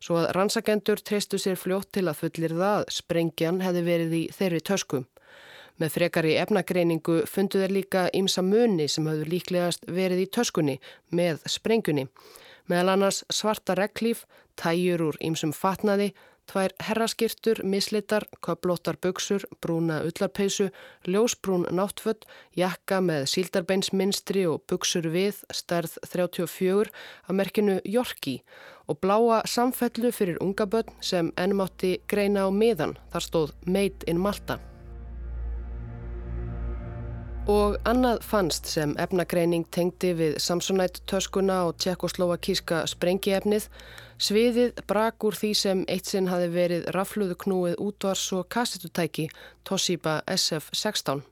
svo 0.00 0.22
að 0.22 0.30
rannsagendur 0.38 1.02
treystu 1.04 1.36
sér 1.42 1.60
fljótt 1.60 1.90
til 1.92 2.06
að 2.08 2.22
fullir 2.22 2.54
það 2.56 2.78
að 2.78 2.86
sprengjan 2.96 3.60
hefði 3.60 3.82
verið 3.90 4.16
í 4.16 4.22
þeirri 4.38 4.62
tösku. 4.70 5.02
Með 5.76 5.92
frekari 5.98 6.32
efnagreiningu 6.38 7.20
fundu 7.28 7.60
þeir 7.60 7.76
líka 7.76 8.06
ímsa 8.16 8.40
muni 8.46 8.88
sem 8.88 9.04
hafðu 9.10 9.28
líklegast 9.28 9.84
verið 9.90 10.24
í 10.24 10.30
töskunni 10.38 10.78
með 11.10 11.44
sprengjunni. 11.50 12.06
Meðal 12.70 12.94
annars 12.94 13.24
svarta 13.28 13.76
reglíf, 13.76 14.22
tæjur 14.56 15.10
úr 15.10 15.18
ímsum 15.20 15.52
fatnaði, 15.52 16.14
Tvær 16.44 16.74
herraskirtur, 16.84 17.62
mislitar, 17.64 18.26
köplóttar 18.44 18.98
buksur, 19.00 19.46
brúna 19.64 20.02
ullarpeisu, 20.04 20.68
ljósbrún 21.08 21.64
náttfött, 21.72 22.26
jakka 22.56 23.00
með 23.00 23.24
síldarbeinsminstri 23.32 24.44
og 24.50 24.60
buksur 24.68 25.08
við, 25.14 25.40
stærð 25.48 25.96
34 26.12 26.92
að 27.28 27.40
merkinu 27.40 27.78
Jorki 27.84 28.40
og 28.88 29.00
bláa 29.00 29.40
samfellu 29.48 30.12
fyrir 30.12 30.36
unga 30.44 30.66
börn 30.68 30.92
sem 31.00 31.32
ennmátti 31.40 31.96
greina 32.08 32.44
á 32.44 32.50
miðan, 32.52 32.98
þar 33.12 33.28
stóð 33.30 33.56
Made 33.64 34.04
in 34.06 34.20
Malta. 34.20 34.60
Og 37.44 37.76
annað 37.84 38.22
fannst 38.24 38.70
sem 38.72 38.94
efnagreining 38.96 39.66
tengdi 39.68 40.14
við 40.16 40.38
Samsonite 40.40 41.02
töskuna 41.08 41.66
og 41.68 41.76
tjekkoslovakíska 41.76 42.86
sprengiefnið. 42.88 43.66
Sviðið 44.14 44.78
brak 44.86 45.24
úr 45.26 45.34
því 45.34 45.52
sem 45.58 45.84
eitt 45.90 46.06
sinn 46.06 46.30
hafi 46.30 46.46
verið 46.54 46.88
rafluðu 46.94 47.34
knúið 47.44 47.78
útvars 47.82 48.24
og 48.36 48.46
kassetutæki 48.52 49.28
Toshiba 49.66 50.20
SF-16. 50.30 51.24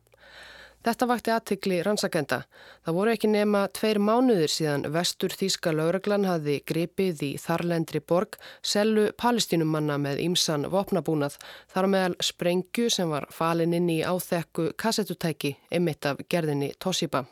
Þetta 0.83 1.07
vakti 1.07 1.31
aðtikli 1.31 1.77
rannsakenda. 1.87 2.41
Það 2.83 2.97
voru 2.97 3.13
ekki 3.13 3.29
nema 3.31 3.61
tveir 3.71 4.01
mánuðir 4.03 4.51
síðan 4.51 4.89
vestur 4.91 5.31
Þíska 5.31 5.71
lauraglan 5.71 6.27
hafi 6.27 6.57
gripið 6.67 7.23
í 7.23 7.29
þarlendri 7.39 8.01
borg 8.03 8.35
sellu 8.67 9.05
palestínumanna 9.15 10.01
með 10.03 10.25
ímsan 10.25 10.67
vopnabúnað 10.73 11.37
þar 11.71 11.89
meðal 11.95 12.17
sprengju 12.19 12.89
sem 12.91 13.15
var 13.15 13.29
falin 13.31 13.79
inn 13.79 13.87
í 13.95 14.01
áþekku 14.03 14.73
kassetutæki 14.75 15.55
emitt 15.71 16.11
af 16.11 16.27
gerðinni 16.27 16.73
Toshiba. 16.83 17.23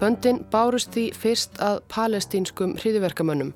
Böndin 0.00 0.38
bárust 0.52 0.94
því 0.94 1.10
fyrst 1.12 1.58
að 1.60 1.82
palestínskum 1.92 2.72
hriðiverkamönnum 2.80 3.52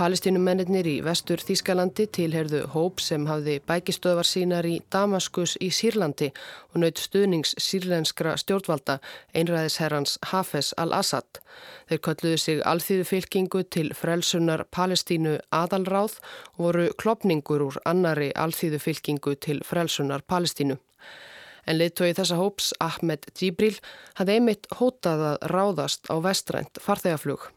Palestínumennir 0.00 0.86
í 0.88 0.94
vestur 1.04 1.42
Þískalandi 1.44 2.06
tilherðu 2.14 2.60
hóp 2.72 3.02
sem 3.04 3.26
hafði 3.28 3.58
bækistöðvar 3.68 4.28
sínar 4.28 4.64
í 4.64 4.78
Damaskus 4.94 5.56
í 5.60 5.68
Sýrlandi 5.74 6.30
og 6.70 6.78
naut 6.80 7.02
stuðnings 7.02 7.52
sírlenskra 7.60 8.36
stjórnvalda 8.40 8.96
einræðisherrans 9.36 10.16
Hafez 10.30 10.70
al-Assad. 10.80 11.42
Þeir 11.90 12.02
kalluðu 12.06 12.40
sig 12.40 12.62
alþýðu 12.72 13.08
fylkingu 13.10 13.64
til 13.76 13.90
frelsunar 13.98 14.64
Palestínu 14.72 15.36
aðalráð 15.52 16.20
og 16.54 16.62
voru 16.64 16.86
klopningur 16.96 17.66
úr 17.66 17.80
annari 17.84 18.30
alþýðu 18.32 18.80
fylkingu 18.86 19.36
til 19.36 19.60
frelsunar 19.66 20.24
Palestínu. 20.24 20.78
En 21.66 21.78
liðtói 21.80 22.12
þessa 22.16 22.38
hóps, 22.40 22.72
Ahmed 22.80 23.28
Djibril, 23.34 23.76
hafði 24.18 24.38
einmitt 24.38 24.70
hótað 24.80 25.26
að 25.32 25.48
ráðast 25.52 26.10
á 26.12 26.16
vestrænt 26.24 26.80
farþegaflug. 26.82 27.50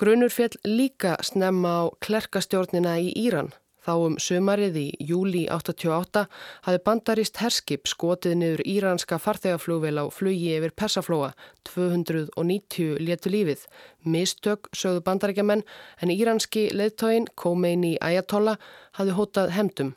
Grunur 0.00 0.32
fjell 0.32 0.56
líka 0.64 1.18
snemma 1.20 1.72
á 1.76 1.84
klerkastjórnina 2.00 2.96
í 3.04 3.10
Íran. 3.20 3.52
Þá 3.80 3.92
um 4.04 4.16
sömarið 4.20 4.76
í 4.76 4.86
júli 5.08 5.42
88 5.48 6.26
hafi 6.66 6.80
bandarist 6.84 7.40
herskip 7.40 7.88
skotið 7.88 8.36
niður 8.40 8.62
íranska 8.68 9.16
farþegaflugvel 9.20 9.96
á 9.96 10.04
flugi 10.12 10.52
yfir 10.58 10.74
Persaflóa. 10.76 11.30
290 11.68 13.00
letu 13.00 13.32
lífið. 13.32 13.64
Mistök 14.04 14.68
sögðu 14.76 15.04
bandarækjaman 15.08 15.64
en 16.00 16.12
íranski 16.12 16.68
leðtóin 16.76 17.28
Khomeini 17.40 17.96
Ayatollah 18.04 18.60
hafi 19.00 19.16
hótað 19.16 19.56
hemdum. 19.56 19.94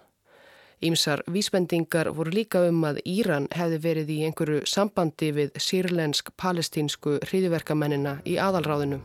Ímsar 0.83 1.21
vísbendingar 1.31 2.09
voru 2.11 2.33
líka 2.35 2.65
um 2.67 2.81
að 2.83 2.99
Íran 3.07 3.45
hefði 3.55 3.77
verið 3.85 4.09
í 4.11 4.17
einhverju 4.27 4.65
sambandi 4.67 5.29
við 5.31 5.53
sírlensk-palestínsku 5.63 7.21
hriðiverkamennina 7.29 8.17
í 8.27 8.35
aðalráðinu. 8.41 8.99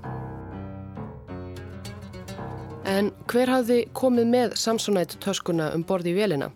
En 2.89 3.13
hver 3.31 3.53
hafði 3.53 3.79
komið 3.95 4.31
með 4.33 4.59
Samsonite 4.59 5.21
töskuna 5.23 5.71
um 5.77 5.85
borði 5.87 6.17
í 6.17 6.19
vélina? 6.19 6.51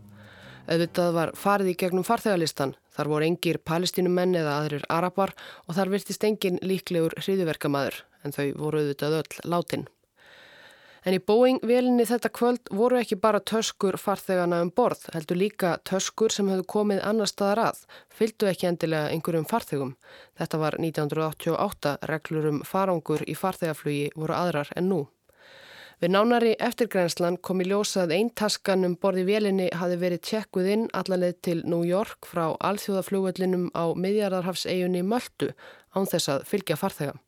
Auðvitað 0.67 1.15
var 1.15 1.35
farið 1.39 1.73
í 1.73 1.79
gegnum 1.79 2.07
farþegalistan. 2.07 2.75
Þar 2.93 3.15
voru 3.15 3.29
engir 3.29 3.63
palestínumenn 3.63 4.35
eða 4.43 4.59
aðrir 4.61 4.87
arabar 4.91 5.37
og 5.69 5.77
þar 5.79 5.95
virtist 5.95 6.25
engin 6.27 6.61
líklegur 6.63 7.15
hriðiverkamaður 7.23 8.03
en 8.25 8.35
þau 8.35 8.47
voru 8.59 8.83
auðvitað 8.83 9.21
öll 9.23 9.43
látin. 9.55 9.87
En 11.03 11.17
í 11.17 11.19
Boeing-vélinni 11.19 12.05
þetta 12.07 12.31
kvöld 12.31 12.69
voru 12.71 13.01
ekki 13.01 13.17
bara 13.19 13.41
töskur 13.43 13.97
farþegana 13.99 14.61
um 14.62 14.69
borð, 14.71 15.09
heldur 15.17 15.41
líka 15.41 15.73
töskur 15.88 16.31
sem 16.31 16.47
hefðu 16.53 16.67
komið 16.71 17.01
annar 17.09 17.31
staðar 17.31 17.62
að, 17.65 17.81
fylgdu 18.15 18.47
ekki 18.47 18.69
endilega 18.71 19.09
einhverjum 19.11 19.49
farþegum. 19.51 19.97
Þetta 20.38 20.61
var 20.62 20.77
1988, 20.79 21.97
reglur 22.12 22.47
um 22.53 22.62
farangur 22.69 23.27
í 23.27 23.35
farþegaflugi 23.35 24.12
voru 24.15 24.37
aðrar 24.38 24.71
en 24.79 24.88
nú. 24.93 25.01
Við 26.03 26.15
nánari 26.15 26.55
eftirgrænslan 26.59 27.41
kom 27.47 27.61
í 27.62 27.67
ljósað 27.71 28.15
einn 28.15 28.31
taskan 28.38 28.87
um 28.87 28.95
borði 28.99 29.27
vélinni 29.27 29.69
hafi 29.79 29.99
verið 29.99 30.23
tjekkuð 30.31 30.71
inn 30.77 30.88
allanleið 30.99 31.37
til 31.47 31.59
New 31.62 31.83
York 31.87 32.31
frá 32.31 32.57
alþjóðaflugvöllinum 32.59 33.69
á 33.75 33.91
miðjarðarhafsegjunni 33.95 35.03
Möldu 35.07 35.51
án 35.95 36.11
þess 36.11 36.31
að 36.31 36.49
fylgja 36.51 36.79
farþegam. 36.79 37.23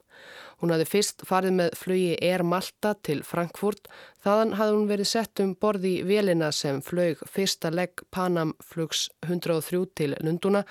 Hún 0.61 0.73
hafi 0.73 0.87
fyrst 0.89 1.25
farið 1.29 1.57
með 1.59 1.75
flugi 1.77 2.15
Air 2.23 2.45
Malta 2.47 2.95
til 3.05 3.23
Frankfurt, 3.27 3.89
þaðan 4.25 4.55
hafi 4.61 4.77
hún 4.77 4.89
verið 4.89 5.11
sett 5.11 5.43
um 5.45 5.53
borði 5.61 5.95
vélina 6.07 6.53
sem 6.55 6.81
flög 6.83 7.21
fyrsta 7.29 7.73
legg 7.75 8.05
Panam 8.15 8.55
flugs 8.63 9.09
103 9.27 9.83
til 9.95 10.17
Lunduna 10.23 10.65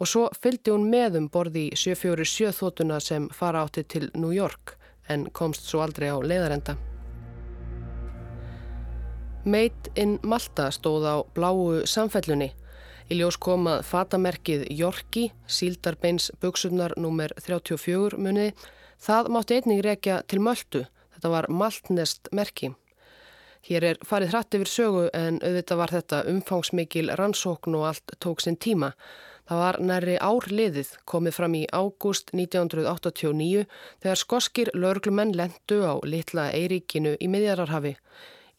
og 0.00 0.10
svo 0.10 0.26
fylgdi 0.40 0.74
hún 0.74 0.88
með 0.90 1.20
um 1.20 1.30
borði 1.30 1.68
747 1.76 2.56
þótuna 2.58 3.00
sem 3.00 3.30
fara 3.30 3.62
átti 3.66 3.86
til 3.86 4.10
New 4.14 4.34
York 4.34 4.76
en 5.08 5.28
komst 5.30 5.68
svo 5.70 5.84
aldrei 5.84 6.10
á 6.10 6.18
leiðarenda. 6.18 6.76
Made 9.46 9.92
in 9.94 10.18
Malta 10.26 10.72
stóð 10.74 11.04
á 11.06 11.16
bláu 11.34 11.84
samfellunni. 11.86 12.50
Í 13.06 13.20
ljós 13.20 13.36
kom 13.38 13.68
að 13.70 13.84
fatamerkið 13.86 14.64
Jorki, 14.74 15.28
síldarbeins 15.46 16.32
buksunar 16.42 16.96
nr. 16.98 17.30
34 17.38 18.18
muniði, 18.18 18.56
það 19.02 19.30
mátti 19.34 19.60
einning 19.60 19.84
rekja 19.84 20.22
til 20.28 20.40
Möldu. 20.44 20.86
Þetta 21.16 21.32
var 21.32 21.48
Maltnest 21.48 22.28
merki. 22.32 22.74
Hér 23.66 23.84
er 23.88 23.98
farið 24.06 24.34
hratt 24.34 24.54
yfir 24.54 24.70
sögu 24.70 25.06
en 25.16 25.40
auðvitað 25.42 25.80
var 25.80 25.92
þetta 25.94 26.18
umfangsmikil 26.30 27.08
rannsókn 27.18 27.74
og 27.74 27.88
allt 27.88 28.14
tók 28.22 28.44
sinn 28.44 28.58
tíma. 28.62 28.92
Það 29.46 29.62
var 29.62 29.76
næri 29.88 30.14
ár 30.18 30.46
liðið 30.50 30.92
komið 31.06 31.34
fram 31.34 31.54
í 31.54 31.64
ágúst 31.70 32.32
1989 32.34 33.66
þegar 34.02 34.20
skoskir 34.22 34.70
lörglumenn 34.74 35.34
lendu 35.38 35.82
á 35.86 35.94
litla 36.02 36.48
Eiríkinu 36.54 37.16
í 37.22 37.28
miðjararhafi. 37.30 37.96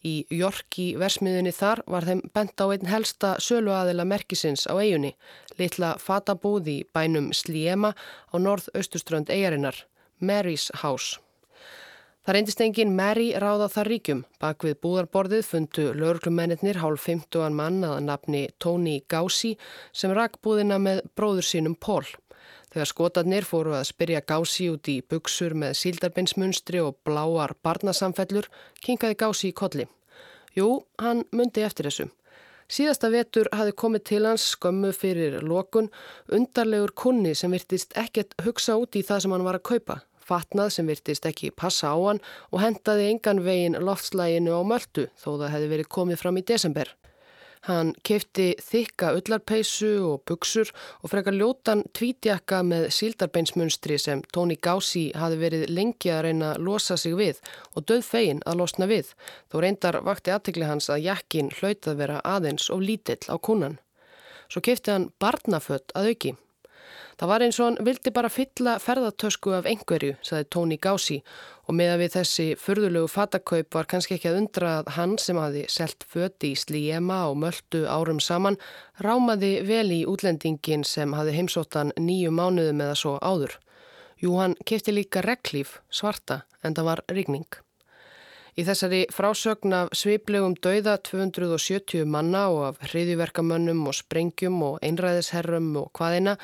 Í 0.04 0.14
Jorki 0.30 0.92
versmiðunni 1.00 1.52
þar 1.52 1.82
var 1.90 2.06
þeim 2.06 2.22
bent 2.34 2.60
á 2.62 2.66
einn 2.70 2.88
helsta 2.88 3.34
söluaðila 3.42 4.06
merkisins 4.06 4.68
á 4.70 4.78
eigunni, 4.78 5.16
litla 5.58 5.96
fatabúð 5.98 6.70
í 6.70 6.78
bænum 6.94 7.32
Sliema 7.34 7.90
á 8.30 8.34
norð-austuströnd 8.38 9.32
eigarinnar, 9.34 9.74
Mary's 10.20 10.70
House. 10.82 11.18
Það 12.28 12.34
reyndist 12.36 12.60
engin 12.60 12.90
Mary 12.92 13.30
ráða 13.40 13.70
þar 13.72 13.88
ríkjum. 13.88 14.18
Bak 14.36 14.64
við 14.66 14.74
búðarborðið 14.84 15.46
fundu 15.48 15.84
lögurklumennir 15.96 16.76
hálf 16.82 17.06
50 17.08 17.54
mann 17.56 17.78
að 17.88 18.02
nafni 18.04 18.42
Tony 18.60 18.98
Gausi 19.08 19.54
sem 19.96 20.12
rak 20.12 20.36
búðina 20.44 20.76
með 20.76 21.06
bróður 21.16 21.46
sínum 21.48 21.72
Pól. 21.80 22.02
Þegar 22.68 22.90
skotarnir 22.90 23.48
fóru 23.48 23.72
að 23.78 23.86
spyrja 23.88 24.20
Gausi 24.28 24.66
út 24.68 24.90
í 24.92 24.98
buksur 25.00 25.56
með 25.56 25.78
síldarbinsmunstri 25.80 26.82
og 26.84 26.98
bláar 27.08 27.54
barnasamfellur, 27.64 28.50
kinkaði 28.84 29.16
Gausi 29.24 29.48
í 29.48 29.56
kolli. 29.56 29.88
Jú, 30.52 30.82
hann 31.00 31.24
myndi 31.32 31.64
eftir 31.64 31.88
þessu. 31.88 32.10
Síðasta 32.68 33.08
vetur 33.08 33.48
hafi 33.56 33.72
komið 33.72 34.04
til 34.04 34.20
hans 34.28 34.50
skömmu 34.52 34.92
fyrir 34.92 35.40
lokun 35.40 35.88
undarlegur 36.28 36.92
kunni 36.92 37.32
sem 37.32 37.56
virtist 37.56 37.96
ekkert 37.96 38.36
hugsa 38.44 38.76
út 38.76 39.00
í 39.00 39.06
það 39.08 39.24
sem 39.24 39.32
hann 39.32 39.48
var 39.48 39.62
að 39.62 39.66
kaupa 39.72 40.02
fatnað 40.28 40.72
sem 40.76 40.88
virtist 40.90 41.26
ekki 41.28 41.50
passa 41.56 41.94
á 41.94 41.98
hann 41.98 42.22
og 42.52 42.62
hendaði 42.62 43.10
engan 43.12 43.42
vegin 43.46 43.80
loftslæginu 43.82 44.54
á 44.54 44.62
möldu 44.62 45.08
þó 45.16 45.30
það 45.40 45.52
hefði 45.56 45.74
verið 45.74 45.92
komið 45.98 46.22
fram 46.22 46.40
í 46.40 46.46
desember. 46.52 46.94
Hann 47.66 47.90
kefti 48.06 48.52
þykka 48.62 49.10
ullarpeisu 49.18 49.90
og 50.06 50.22
buksur 50.28 50.70
og 51.02 51.10
frekar 51.10 51.34
ljótan 51.34 51.82
tvítjakka 51.96 52.60
með 52.66 52.86
síldarbeinsmunstri 52.94 53.98
sem 53.98 54.22
Tóni 54.34 54.58
Gási 54.62 55.08
hafi 55.18 55.40
verið 55.40 55.66
lengi 55.74 56.12
að 56.14 56.22
reyna 56.28 56.52
að 56.54 56.64
losa 56.68 56.96
sig 56.96 57.16
við 57.18 57.42
og 57.74 57.88
döð 57.90 58.04
fegin 58.06 58.42
að 58.46 58.62
losna 58.62 58.88
við. 58.90 59.12
Þó 59.50 59.60
reyndar 59.64 60.00
vakti 60.06 60.34
aðtikli 60.34 60.68
hans 60.70 60.90
að 60.92 61.04
jakkin 61.08 61.52
hlaut 61.58 61.90
að 61.90 62.02
vera 62.04 62.20
aðeins 62.24 62.70
og 62.70 62.84
lítill 62.84 63.24
á 63.26 63.36
kunan. 63.36 63.78
Svo 64.48 64.62
kefti 64.64 64.94
hann 64.94 65.10
barnafött 65.20 65.92
að 65.98 66.12
auki. 66.12 66.36
Það 67.18 67.30
var 67.32 67.42
eins 67.42 67.56
og 67.58 67.66
hann 67.66 67.78
vildi 67.82 68.10
bara 68.14 68.28
fylla 68.30 68.76
ferðartösku 68.78 69.50
af 69.56 69.66
einhverju, 69.66 70.14
saði 70.22 70.46
Tóni 70.54 70.76
Gási 70.78 71.16
og 71.66 71.74
með 71.74 71.90
að 71.90 72.02
við 72.04 72.12
þessi 72.14 72.46
fyrðulegu 72.62 73.08
fatakaup 73.10 73.74
var 73.74 73.88
kannski 73.90 74.14
ekki 74.14 74.30
að 74.30 74.38
undra 74.44 74.70
að 74.78 74.92
hann 74.94 75.16
sem 75.18 75.40
hafi 75.42 75.64
selt 75.66 76.06
föti 76.06 76.52
í 76.54 76.60
Slíema 76.62 77.24
og 77.26 77.40
möldu 77.42 77.82
árum 77.90 78.22
saman 78.22 78.60
rámaði 79.02 79.56
vel 79.66 79.88
í 79.98 80.04
útlendingin 80.06 80.86
sem 80.86 81.18
hafi 81.18 81.34
heimsóttan 81.34 81.90
nýju 81.98 82.30
mánuðum 82.38 82.86
eða 82.86 82.98
svo 83.02 83.18
áður. 83.18 83.58
Jú, 84.22 84.36
hann 84.38 84.54
kefti 84.66 84.94
líka 84.94 85.22
reglíf, 85.26 85.80
svarta, 85.90 86.44
en 86.62 86.78
það 86.78 86.92
var 86.92 87.08
rigning. 87.10 87.50
Í 88.58 88.64
þessari 88.66 89.04
frásögn 89.14 89.70
af 89.76 89.92
sviplegum 89.94 90.56
dauða 90.58 90.96
270 91.06 92.08
manna 92.10 92.48
og 92.50 92.64
af 92.66 92.80
hriðiverkamönnum 92.88 93.84
og 93.86 93.94
sprengjum 93.94 94.56
og 94.66 94.80
einræðisherrum 94.82 95.68
og 95.78 95.92
hvaðina 95.94 96.34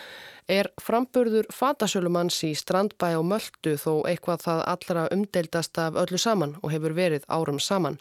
er 0.47 0.69
framburður 0.79 1.49
fatasölumanns 1.51 2.39
í 2.47 2.53
strandbæ 2.55 3.17
og 3.19 3.27
möldu 3.33 3.75
þó 3.83 3.91
eitthvað 4.07 4.47
það 4.47 4.63
allra 4.77 5.09
umdeildast 5.17 5.83
af 5.83 5.99
öllu 6.05 6.23
saman 6.23 6.55
og 6.63 6.71
hefur 6.77 6.95
verið 6.95 7.27
árum 7.27 7.59
saman 7.59 7.99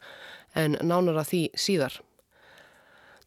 en 0.54 0.78
nánar 0.86 1.18
að 1.24 1.30
því 1.32 1.44
síðar. 1.66 1.98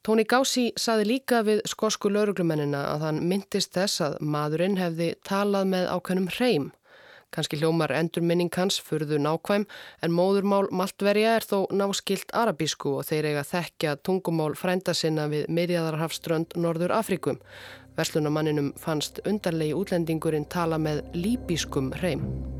Tóni 0.06 0.22
Gási 0.22 0.68
saði 0.78 1.10
líka 1.10 1.42
við 1.42 1.66
skosku 1.66 2.14
lauruglumennina 2.14 2.86
að 2.92 3.08
hann 3.08 3.24
myndist 3.26 3.74
þess 3.74 4.06
að 4.06 4.20
maðurinn 4.22 4.78
hefði 4.78 5.16
talað 5.26 5.66
með 5.74 5.90
ákveðnum 5.96 6.34
hreim 6.38 6.70
Kanski 7.34 7.58
hljómar 7.60 7.92
endurminning 7.92 8.52
hans 8.56 8.78
furðu 8.80 9.18
nákvæm 9.20 9.66
en 10.02 10.14
móðurmál 10.14 10.68
Maltverja 10.70 11.36
er 11.36 11.46
þó 11.46 11.66
náskilt 11.74 12.32
arabísku 12.32 12.96
og 13.00 13.08
þeir 13.08 13.30
eiga 13.32 13.46
þekkja 13.50 13.96
tungumál 14.06 14.54
frænda 14.56 14.94
sinna 14.94 15.26
við 15.32 15.48
miðjæðarhafströnd 15.52 16.56
Norður 16.56 16.96
Afrikum. 16.96 17.40
Verslunamanninum 17.96 18.74
fannst 18.80 19.22
undarlegi 19.24 19.76
útlendingurinn 19.76 20.48
tala 20.52 20.78
með 20.78 21.02
líbískum 21.16 21.92
hreim. 21.96 22.55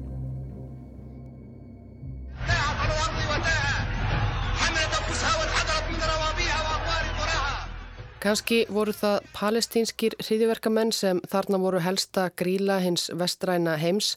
Kanski 8.27 8.65
voru 8.75 8.91
það 8.91 9.27
palestínskir 9.37 10.15
hriðiverkamenn 10.19 10.89
sem 10.91 11.21
þarna 11.31 11.61
voru 11.63 11.79
helsta 11.79 12.25
gríla 12.35 12.81
hins 12.83 13.05
vestræna 13.15 13.77
heims 13.79 14.09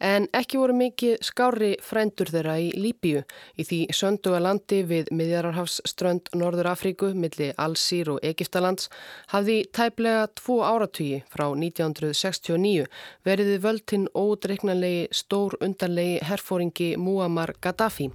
en 0.00 0.30
ekki 0.32 0.56
voru 0.56 0.72
mikið 0.78 1.18
skári 1.28 1.68
frændur 1.84 2.32
þeirra 2.32 2.54
í 2.56 2.70
Líbíu 2.72 3.20
í 3.60 3.66
því 3.68 3.80
sönduga 3.98 4.38
landi 4.40 4.78
við 4.88 5.10
miðjararhafsströnd 5.12 6.30
Norður 6.40 6.70
Afríku 6.70 7.10
milli 7.12 7.50
Allsýr 7.60 8.14
og 8.14 8.24
Egiptalands 8.30 8.88
hafði 9.34 9.58
tæplega 9.76 10.24
tvo 10.40 10.62
áratugi 10.64 11.20
frá 11.28 11.44
1969 11.50 12.88
veriði 13.28 13.60
völdtinn 13.66 14.08
ódreiknanlegi 14.16 15.04
stór 15.20 15.58
undanlegi 15.60 16.16
herfóringi 16.30 16.94
Muammar 16.96 17.52
Gaddafi. 17.60 18.08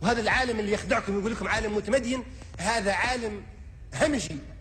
sem 4.26 4.55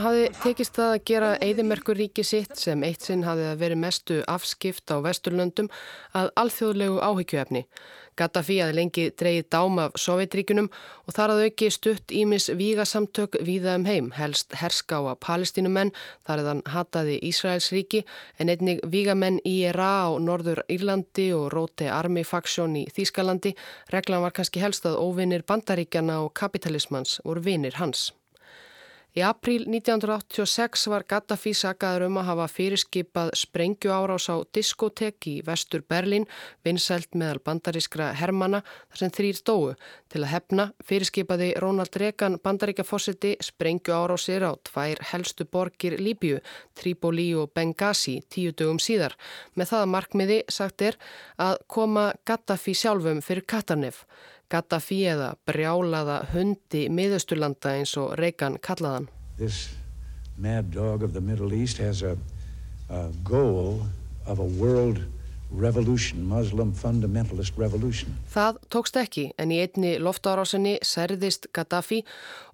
hafi 0.00 0.22
tekist 0.40 0.78
það 0.78 0.92
að 0.94 1.02
gera 1.10 1.28
eigðimerkur 1.44 1.98
ríki 2.00 2.22
sitt 2.24 2.56
sem 2.56 2.80
eitt 2.88 3.04
sinn 3.04 3.26
hafi 3.26 3.50
verið 3.60 3.82
mestu 3.82 4.16
afskipt 4.32 4.88
á 4.88 4.96
vesturlöndum 5.04 5.68
að 6.16 6.30
alþjóðlegu 6.40 6.96
áhyggjuefni. 7.04 7.66
Gaddafi 8.16 8.56
hafi 8.64 8.76
lengi 8.78 9.04
dreyið 9.12 9.50
dám 9.52 9.76
af 9.84 10.00
Sovjetríkunum 10.00 10.70
og 11.04 11.12
þar 11.18 11.34
að 11.34 11.42
auki 11.50 11.68
stutt 11.74 12.16
ímis 12.16 12.48
vígasamtök 12.48 13.36
víða 13.44 13.76
um 13.76 13.84
heim, 13.84 14.10
helst 14.16 14.56
herska 14.56 15.04
á 15.04 15.12
að 15.12 15.20
palestínumenn, 15.28 15.92
þar 16.24 16.46
eðan 16.46 16.64
hataði 16.72 17.20
Ísraels 17.28 17.68
ríki 17.76 18.06
en 18.40 18.48
einnig 18.48 18.80
vígamenn 18.88 19.36
IRA 19.44 20.08
á 20.08 20.16
Norður 20.16 20.64
Írlandi 20.72 21.28
og 21.36 21.50
Róti 21.52 21.92
Army 21.92 22.24
Faction 22.24 22.80
í 22.80 22.88
Þýskalandi. 22.88 23.52
Reglan 23.92 24.24
var 24.24 24.32
kannski 24.32 24.64
helst 24.64 24.88
að 24.88 24.96
óvinnir 24.96 25.44
bandaríkjana 25.44 26.22
og 26.24 26.32
kapitalismans 26.32 27.20
voru 27.20 27.44
vinnir 27.44 27.76
hans. 27.76 28.14
Í 29.16 29.22
apríl 29.24 29.62
1986 29.64 30.82
var 30.92 31.06
Gaddafi 31.08 31.54
sagaður 31.56 32.10
um 32.10 32.18
að 32.20 32.26
hafa 32.28 32.46
fyrirskipað 32.52 33.30
sprengju 33.40 33.88
árás 33.88 34.26
á 34.28 34.36
diskotek 34.52 35.24
í 35.30 35.32
vestur 35.46 35.80
Berlín, 35.88 36.26
vinsælt 36.60 37.16
meðal 37.16 37.40
bandarískra 37.40 38.10
hermana 38.18 38.60
þar 38.66 39.00
sem 39.00 39.14
þrýr 39.16 39.40
dóu. 39.48 39.72
Til 40.12 40.20
að 40.20 40.32
hefna 40.34 40.68
fyrirskipaði 40.84 41.48
Ronald 41.64 41.96
Reagan 41.96 42.36
bandaríkjafósiti 42.44 43.32
sprengju 43.40 43.96
árásir 43.96 44.44
á 44.44 44.52
tvær 44.68 45.00
helstu 45.14 45.48
borgir 45.48 45.96
Líbju, 45.96 46.44
Tripoli 46.76 47.30
og 47.40 47.56
Benghazi 47.56 48.18
tíu 48.28 48.52
dögum 48.52 48.76
síðar. 48.76 49.16
Með 49.56 49.72
það 49.72 49.90
markmiði 49.96 50.40
sagt 50.52 50.84
er 50.84 51.00
að 51.40 51.64
koma 51.72 52.10
Gaddafi 52.28 52.76
sjálfum 52.76 53.24
fyrir 53.24 53.48
Katarnef. 53.48 54.04
Gaddafi 54.52 55.00
eða 55.10 55.32
brjálaða 55.48 56.20
hundi 56.30 56.84
miðausturlanda 56.92 57.72
eins 57.80 57.96
og 57.98 58.14
Reagan 58.20 58.60
kallaðan. 58.62 59.08
This 59.36 59.74
mad 60.38 60.70
dog 60.70 61.02
of 61.02 61.12
the 61.12 61.20
Middle 61.20 61.52
East 61.52 61.78
has 61.78 62.02
a, 62.02 62.16
a 62.88 63.10
goal 63.24 63.82
of 64.26 64.38
a 64.38 64.44
world 64.44 65.02
Það 68.34 68.56
tókst 68.74 68.96
ekki 68.98 69.22
en 69.38 69.52
í 69.54 69.60
einni 69.62 69.92
loftárásinni 70.02 70.72
særðist 70.82 71.46
Gaddafi 71.54 72.00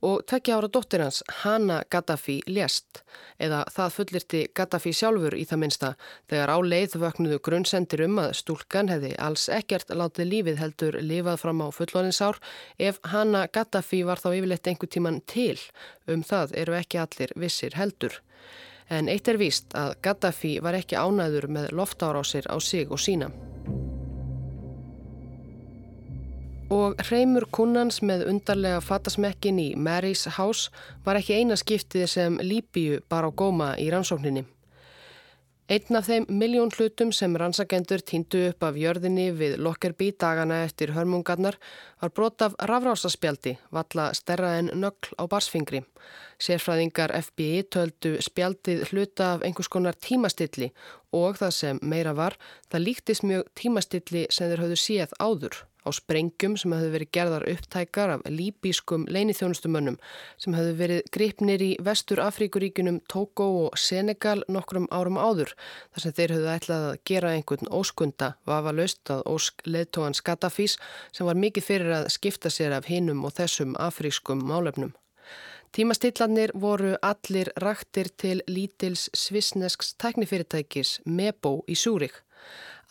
og 0.04 0.26
tvekja 0.28 0.58
ára 0.58 0.68
dóttir 0.68 1.00
hans, 1.00 1.22
Hanna 1.40 1.78
Gaddafi, 1.90 2.42
lést. 2.46 3.00
Eða 3.40 3.62
það 3.72 3.94
fullirti 3.96 4.42
Gaddafi 4.52 4.92
sjálfur 4.92 5.36
í 5.38 5.46
það 5.48 5.62
minsta 5.62 5.92
þegar 6.30 6.52
á 6.52 6.58
leið 6.60 6.96
vöknuðu 7.00 7.38
grunnsendir 7.48 8.04
um 8.06 8.20
að 8.26 8.34
stúlkan 8.42 8.92
hefði 8.92 9.14
alls 9.16 9.46
ekkert 9.48 9.88
látið 9.88 10.28
lífið 10.34 10.60
heldur 10.60 10.98
lifað 11.00 11.40
fram 11.46 11.64
á 11.64 11.68
fulloninsár 11.72 12.42
ef 12.76 13.00
Hanna 13.08 13.46
Gaddafi 13.48 14.02
var 14.04 14.20
þá 14.20 14.34
yfirleitt 14.34 14.68
einhver 14.68 14.92
tíman 14.92 15.22
til. 15.24 15.56
Um 16.04 16.20
það 16.20 16.52
eru 16.60 16.76
ekki 16.76 17.00
allir 17.00 17.32
vissir 17.40 17.80
heldur. 17.80 18.20
En 18.92 19.08
eitt 19.08 19.28
er 19.30 19.38
víst 19.40 19.72
að 19.78 19.94
Gaddafi 20.04 20.58
var 20.60 20.76
ekki 20.76 20.98
ánæður 21.00 21.46
með 21.48 21.70
loftárásir 21.78 22.44
á 22.52 22.56
sig 22.60 22.90
og 22.92 23.00
sína. 23.00 23.30
Og 26.72 26.96
hreimur 27.08 27.46
kunnans 27.52 28.00
með 28.04 28.26
undarlega 28.28 28.80
fatasmekkin 28.84 29.60
í 29.60 29.68
Mary's 29.76 30.26
House 30.36 30.72
var 31.04 31.20
ekki 31.20 31.40
eina 31.40 31.56
skiptið 31.56 32.06
sem 32.08 32.36
Líbíu 32.40 33.00
bar 33.08 33.28
á 33.28 33.30
góma 33.32 33.72
í 33.80 33.88
rannsókninni. 33.92 34.44
Einn 35.72 35.96
af 35.96 36.04
þeim 36.04 36.26
miljón 36.28 36.68
hlutum 36.74 37.14
sem 37.16 37.32
rannsagendur 37.40 38.02
týndu 38.04 38.42
upp 38.50 38.64
af 38.66 38.76
jörðinni 38.76 39.30
við 39.38 39.54
Lockerbie 39.64 40.12
dagana 40.20 40.58
eftir 40.66 40.92
hörmungarnar 40.92 41.56
var 42.02 42.12
brot 42.12 42.44
af 42.44 42.58
rafrásaspjaldi, 42.68 43.54
valla 43.72 44.10
stærra 44.12 44.50
en 44.58 44.68
nögl 44.82 45.16
á 45.16 45.24
barsfingri. 45.32 45.80
Sérfræðingar 46.36 47.16
FBI 47.22 47.64
töldu 47.72 48.18
spjaldið 48.20 48.84
hluta 48.90 49.32
af 49.38 49.48
einhvers 49.48 49.72
konar 49.72 49.96
tímastilli 49.96 50.74
og 51.16 51.40
það 51.40 51.58
sem 51.62 51.80
meira 51.80 52.12
var, 52.20 52.36
það 52.68 52.88
líktist 52.90 53.24
mjög 53.24 53.48
tímastilli 53.56 54.28
sem 54.28 54.52
þeir 54.52 54.66
hafðu 54.66 54.82
séð 54.84 55.20
áður 55.24 55.62
á 55.82 55.88
sprengjum 55.94 56.54
sem 56.60 56.74
hefðu 56.74 56.90
verið 56.94 57.10
gerðar 57.16 57.46
upptækar 57.52 58.14
af 58.16 58.24
líbískum 58.30 59.06
leinithjónustumönnum 59.12 59.98
sem 60.40 60.56
hefðu 60.56 60.76
verið 60.78 61.10
gripnir 61.14 61.64
í 61.64 61.70
vestur 61.82 62.22
Afríkuríkunum 62.22 63.02
Tókó 63.12 63.48
og 63.66 63.78
Senegal 63.78 64.40
nokkrum 64.48 64.88
árum 64.94 65.18
áður 65.18 65.54
þar 65.92 66.06
sem 66.06 66.16
þeir 66.18 66.36
hefðu 66.36 66.50
ætlað 66.54 66.88
að 66.88 66.98
gera 67.10 67.34
einhvern 67.36 67.70
óskunda 67.70 68.32
vafa 68.48 68.74
löst 68.78 69.14
að 69.14 69.26
ósk 69.34 69.66
leðtóan 69.66 70.18
Skattafís 70.18 70.78
sem 71.12 71.28
var 71.28 71.38
mikið 71.38 71.68
fyrir 71.68 71.94
að 72.00 72.10
skipta 72.16 72.50
sér 72.50 72.78
af 72.78 72.90
hinnum 72.90 73.24
og 73.26 73.34
þessum 73.38 73.76
afrískum 73.80 74.44
málefnum. 74.46 74.94
Tímastillanir 75.72 76.50
voru 76.52 76.90
allir 77.00 77.48
raktir 77.56 78.10
til 78.20 78.42
lítils 78.44 79.06
svisnesks 79.16 79.94
tæknifyrirtækis 79.96 80.98
Mebo 81.06 81.62
í 81.64 81.76
Súrik. 81.80 82.18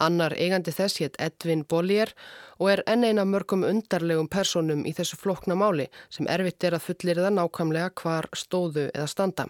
Annar 0.02 0.34
eigandi 0.34 0.74
þess 0.76 1.02
hétt 1.02 1.18
Edvin 1.22 1.64
Bollier 1.70 2.12
og 2.60 2.72
er 2.74 2.84
enn 2.90 3.06
eina 3.06 3.26
mörgum 3.26 3.66
undarlegum 3.68 4.30
personum 4.32 4.84
í 4.86 4.94
þessu 4.98 5.20
flokna 5.22 5.58
máli 5.58 5.88
sem 6.10 6.30
erfitt 6.30 6.64
er 6.68 6.78
að 6.78 6.88
fullir 6.90 7.22
það 7.22 7.36
nákvæmlega 7.38 7.92
hvar 8.02 8.30
stóðu 8.38 8.90
eða 8.92 9.10
standa. 9.10 9.48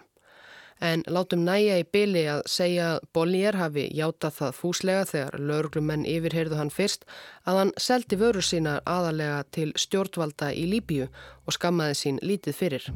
En 0.82 1.04
látum 1.06 1.44
næja 1.46 1.76
í 1.78 1.84
byli 1.94 2.24
að 2.26 2.40
segja 2.50 2.86
að 2.96 3.04
Bollier 3.14 3.54
hafi 3.54 3.84
játað 3.94 4.38
það 4.40 4.56
fúslega 4.58 5.04
þegar 5.12 5.38
lauruglumenn 5.50 6.06
yfirheyrðu 6.10 6.58
hann 6.58 6.74
fyrst 6.74 7.06
að 7.46 7.60
hann 7.60 7.74
seldi 7.78 8.18
vörur 8.18 8.46
sína 8.46 8.80
aðalega 8.82 9.44
til 9.54 9.70
stjórnvalda 9.78 10.50
í 10.58 10.66
Líbíu 10.74 11.06
og 11.46 11.54
skammaði 11.54 12.00
sín 12.02 12.18
lítið 12.22 12.58
fyrir. 12.64 12.90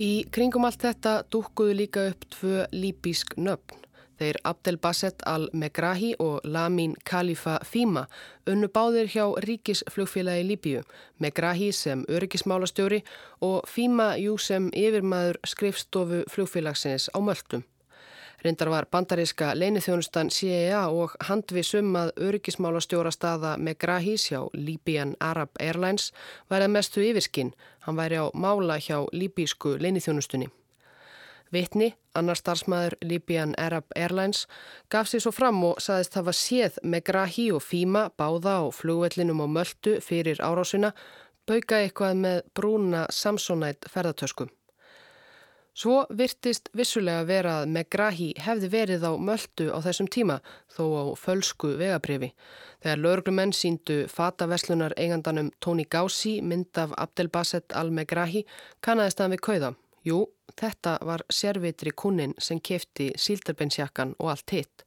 Í 0.00 0.24
kringum 0.32 0.64
allt 0.64 0.80
þetta 0.80 1.10
dúkkuðu 1.28 1.74
líka 1.76 2.06
upp 2.08 2.22
tvö 2.32 2.62
líbísk 2.72 3.34
nöfn. 3.36 3.82
Þeir 4.16 4.38
Abdel 4.48 4.78
Basset 4.80 5.20
al-Megrahi 5.28 6.14
og 6.20 6.44
Lamin 6.44 6.94
Khalifa 7.08 7.58
Fima 7.64 8.06
unnu 8.48 8.68
báðir 8.72 9.08
hjá 9.12 9.26
ríkisflugfélagi 9.44 10.46
Líbíu, 10.48 10.82
Megrahi 11.20 11.68
sem 11.72 12.06
öryggismálastjóri 12.08 13.02
og 13.44 13.68
Fima 13.68 14.14
jú 14.20 14.38
sem 14.40 14.70
yfirmaður 14.72 15.40
skrifstofu 15.44 16.24
flugfélagsins 16.32 17.08
á 17.12 17.20
Möldum. 17.20 17.64
Reyndar 18.44 18.70
var 18.72 18.86
bandaríska 18.90 19.52
leinithjónustan 19.54 20.30
CIA 20.32 20.86
og 20.88 21.12
handvisum 21.28 21.92
að 22.00 22.12
öryggismálastjóra 22.16 23.10
staða 23.12 23.56
Megrahis 23.60 24.30
hjá 24.30 24.46
Libyan 24.56 25.12
Arab 25.20 25.50
Airlines 25.60 26.06
værið 26.48 26.72
mestu 26.72 27.04
yfirskinn. 27.04 27.50
Hann 27.84 27.98
væri 28.00 28.16
á 28.16 28.32
mála 28.32 28.78
hjá 28.80 29.04
líbísku 29.12 29.74
leinithjónustunni. 29.76 30.48
Vitni, 31.52 31.90
annar 32.14 32.38
starfsmæður 32.38 32.96
Libyan 33.02 33.52
Arab 33.58 33.84
Airlines, 33.96 34.46
gaf 34.88 35.10
sér 35.10 35.20
svo 35.20 35.32
fram 35.34 35.58
og 35.66 35.82
saðist 35.82 36.16
hafa 36.16 36.32
séð 36.32 36.78
Megrahi 36.82 37.50
og 37.52 37.60
Fima 37.62 38.06
báða 38.16 38.54
á 38.62 38.64
flugvellinum 38.72 39.42
á 39.44 39.46
Möldu 39.50 39.98
fyrir 40.00 40.40
árásuna, 40.40 40.94
bauka 41.44 41.82
eitthvað 41.82 42.22
með 42.24 42.40
brúna 42.54 43.04
Samsonite 43.10 43.90
ferðartöskum. 43.90 44.48
Svo 45.80 46.02
virtist 46.12 46.66
vissulega 46.76 47.22
vera 47.24 47.52
að 47.62 47.70
Megrahi 47.72 48.26
hefði 48.44 48.68
verið 48.74 49.04
á 49.08 49.12
möldu 49.16 49.70
á 49.72 49.80
þessum 49.80 50.10
tíma 50.12 50.34
þó 50.74 50.82
á 50.92 51.04
fölsku 51.16 51.70
vegabrifi. 51.80 52.28
Þegar 52.84 53.00
lögurglumenn 53.00 53.54
síndu 53.56 53.96
fataverslunar 54.12 54.92
eigandanum 55.00 55.48
Tony 55.64 55.86
Gaussi 55.88 56.34
mynd 56.44 56.76
af 56.82 56.92
Abdelbasset 57.00 57.72
al-Megrahi 57.72 58.44
kannadist 58.84 59.24
hann 59.24 59.32
við 59.32 59.42
kauða. 59.48 59.72
Jú, 60.04 60.20
þetta 60.60 60.98
var 61.00 61.24
sérvitri 61.32 61.94
kunnin 61.96 62.36
sem 62.36 62.60
kefti 62.60 63.14
síldarbeinsjakkan 63.16 64.18
og 64.18 64.34
allt 64.34 64.56
hitt 64.58 64.84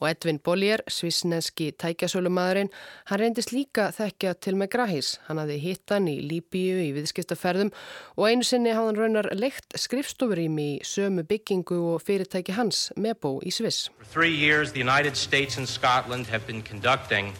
og 0.00 0.08
Edvin 0.10 0.38
Bollier, 0.38 0.82
svisneski 0.88 1.70
tækjasölumadurinn, 1.80 2.72
hann 3.10 3.20
reyndist 3.20 3.54
líka 3.54 3.90
þekkja 3.94 4.34
til 4.40 4.56
með 4.60 4.72
Grahis. 4.74 5.14
Hann 5.28 5.40
hafði 5.42 5.60
hittan 5.62 6.08
í 6.10 6.18
Líbíu 6.24 6.82
í 6.82 6.90
viðskiptaferðum 6.96 7.72
og 8.16 8.28
einu 8.28 8.46
sinni 8.46 8.74
hafði 8.74 8.92
hann 8.92 9.00
raunar 9.00 9.30
leikt 9.38 9.78
skrifstofurím 9.78 10.58
í 10.58 10.70
sömu 10.84 11.26
byggingu 11.28 11.80
og 11.94 12.04
fyrirtæki 12.04 12.58
hans, 12.58 12.90
Mebo 12.96 13.38
í 13.44 13.54
Sviss. 13.54 13.90
For 13.98 14.12
three 14.12 14.34
years 14.34 14.72
the 14.72 14.80
United 14.80 15.16
States 15.16 15.58
and 15.58 15.68
Scotland 15.68 16.26
have 16.26 16.46
been 16.46 16.62
conducting 16.62 17.32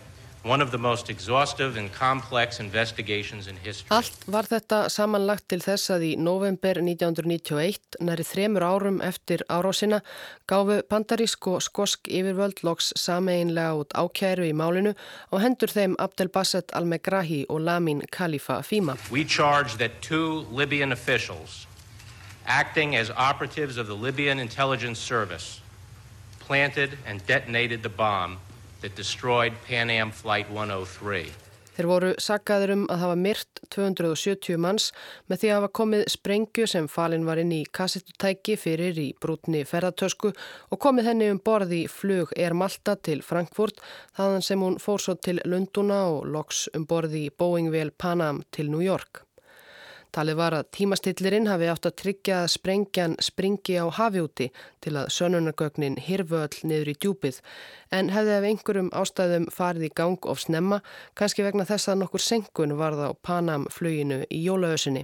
Allt 0.44 0.74
var 4.28 4.44
þetta 4.50 4.80
samanlagt 4.92 5.46
til 5.48 5.62
þess 5.64 5.88
að 5.94 6.02
í 6.04 6.11
november 6.20 6.76
1991, 6.83 7.96
næri 8.04 8.26
þremur 8.28 8.66
árum 8.68 9.00
eftir 9.00 9.40
árásina, 9.48 10.04
gáfu 10.44 10.85
bandarísk 10.92 11.48
og 11.48 11.64
skosk 11.64 12.12
yfirvöld 12.12 12.61
loks 12.61 12.92
sameinlega 13.00 13.72
út 13.80 13.96
ákjæru 13.96 14.44
í 14.44 14.52
málinu 14.52 14.92
og 15.33 15.40
hendur 15.40 15.72
þeim 15.72 15.96
Abdel 15.96 16.28
Basset 16.28 16.68
al-Megrahi 16.76 17.48
og 17.48 17.64
Lamin 17.64 18.04
Khalifa 18.12 18.61
Fima. 18.61 19.00
We 19.11 19.24
charge 19.24 19.78
that 19.78 20.02
two 20.02 20.44
Libyan 20.52 20.92
officials, 20.92 21.66
acting 22.44 22.96
as 22.96 23.11
operatives 23.16 23.78
of 23.78 23.87
the 23.87 23.96
Libyan 23.96 24.38
Intelligence 24.38 25.00
Service, 25.00 25.62
planted 26.38 26.98
and 27.07 27.26
detonated 27.26 27.83
the 27.83 27.88
bomb 27.88 28.37
that 28.84 28.94
destroyed 28.94 29.52
Pan 29.66 29.88
Am 29.90 30.12
Flight 30.12 30.50
103. 30.50 31.32
Þeir 31.74 31.86
voru 31.90 32.10
sakkaður 32.22 32.72
um 32.76 32.82
að 32.92 33.00
hafa 33.02 33.14
myrt 33.18 33.60
270 33.74 34.60
manns 34.62 34.90
með 35.26 35.40
því 35.40 35.48
að 35.48 35.56
hafa 35.58 35.70
komið 35.80 36.04
sprengju 36.12 36.68
sem 36.70 36.86
falin 36.92 37.26
var 37.26 37.40
inn 37.42 37.50
í 37.56 37.64
kassettutæki 37.78 38.54
fyrir 38.60 39.00
í 39.00 39.08
brútni 39.18 39.64
ferðartösku 39.66 40.30
og 40.30 40.82
komið 40.84 41.10
henni 41.10 41.32
um 41.34 41.42
borði 41.42 41.82
flug 41.90 42.30
Air 42.38 42.54
Malta 42.54 42.94
til 42.94 43.24
Frankfurt 43.26 43.82
þaðan 44.14 44.46
sem 44.46 44.62
hún 44.62 44.78
fór 44.78 45.02
svo 45.02 45.18
til 45.18 45.42
Lunduna 45.48 46.04
og 46.12 46.28
loks 46.30 46.68
um 46.78 46.86
borði 46.86 47.26
í 47.26 47.34
Boeing-vél 47.34 47.90
Pan 47.98 48.22
Am 48.22 48.44
til 48.54 48.70
New 48.70 48.84
York. 48.84 49.24
Talið 50.14 50.37
var 50.38 50.55
að 50.55 50.68
tímastillirinn 50.77 51.48
hafi 51.50 51.66
átt 51.72 51.88
að 51.88 51.96
tryggja 51.98 52.37
að 52.44 52.53
sprengjan 52.53 53.16
springi 53.18 53.74
á 53.83 53.90
hafjúti 53.96 54.46
til 54.85 54.92
að 55.00 55.09
sönunargögnin 55.11 55.96
hirfu 56.07 56.38
öll 56.38 56.61
niður 56.70 56.92
í 56.92 56.94
djúpið 57.03 57.40
en 57.98 58.12
hefði 58.14 58.37
af 58.37 58.46
einhverjum 58.50 58.92
ástæðum 58.94 59.48
farið 59.57 59.88
í 59.88 59.90
gang 59.98 60.29
of 60.31 60.44
snemma, 60.44 60.79
kannski 61.18 61.42
vegna 61.42 61.66
þess 61.66 61.90
að 61.90 61.98
nokkur 62.05 62.22
senkun 62.22 62.77
varð 62.79 63.03
á 63.03 63.11
Panam 63.27 63.66
fluginu 63.74 64.20
í 64.31 64.44
jólaösinni. 64.44 65.03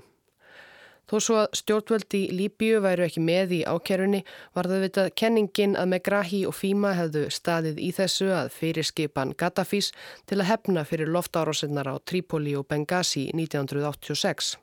Þó 1.11 1.16
svo 1.18 1.40
að 1.40 1.59
stjórnvöldi 1.59 2.23
Líbíu 2.31 2.79
væru 2.87 3.09
ekki 3.09 3.27
með 3.27 3.57
í 3.59 3.61
ákerunni 3.66 4.23
var 4.55 4.70
það 4.70 4.87
vitað 4.87 5.12
kenningin 5.18 5.75
að 5.75 5.90
Megrahi 5.96 6.44
og 6.46 6.55
Fíma 6.55 6.94
hefðu 6.94 7.27
staðið 7.35 7.83
í 7.83 7.90
þessu 7.99 8.31
að 8.31 8.55
fyrir 8.61 8.87
skipan 8.87 9.35
Gaddafís 9.35 9.90
til 10.31 10.38
að 10.38 10.53
hefna 10.55 10.87
fyrir 10.87 11.11
loftárósinnar 11.11 11.90
á 11.90 11.99
Trípoli 11.99 12.55
og 12.55 12.70
Benghazi 12.70 13.33
1986. 13.35 14.55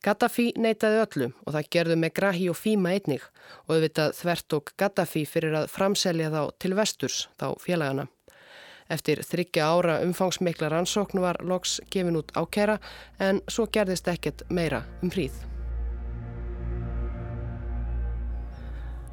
Gaddafi 0.00 0.46
neytaði 0.56 1.00
öllu 1.02 1.26
og 1.44 1.52
það 1.52 1.66
gerðu 1.74 1.96
með 2.00 2.12
Grahi 2.16 2.46
og 2.48 2.56
Fíma 2.56 2.94
einnig 2.96 3.26
og 3.66 3.74
auðvitað 3.74 4.14
þvert 4.16 4.56
og 4.56 4.72
Gaddafi 4.80 5.26
fyrir 5.28 5.56
að 5.58 5.68
framselja 5.68 6.30
þá 6.32 6.40
til 6.56 6.70
vesturs, 6.78 7.18
þá 7.36 7.52
félagana. 7.60 8.06
Eftir 8.88 9.20
þryggja 9.20 9.68
ára 9.68 9.98
umfangsmikla 10.06 10.72
rannsókn 10.72 11.20
var 11.20 11.42
loks 11.44 11.76
gefin 11.92 12.16
út 12.16 12.32
ákæra 12.32 12.78
en 13.20 13.44
svo 13.44 13.68
gerðist 13.68 14.08
ekkert 14.08 14.46
meira 14.48 14.86
um 15.04 15.12
hríð. 15.12 15.36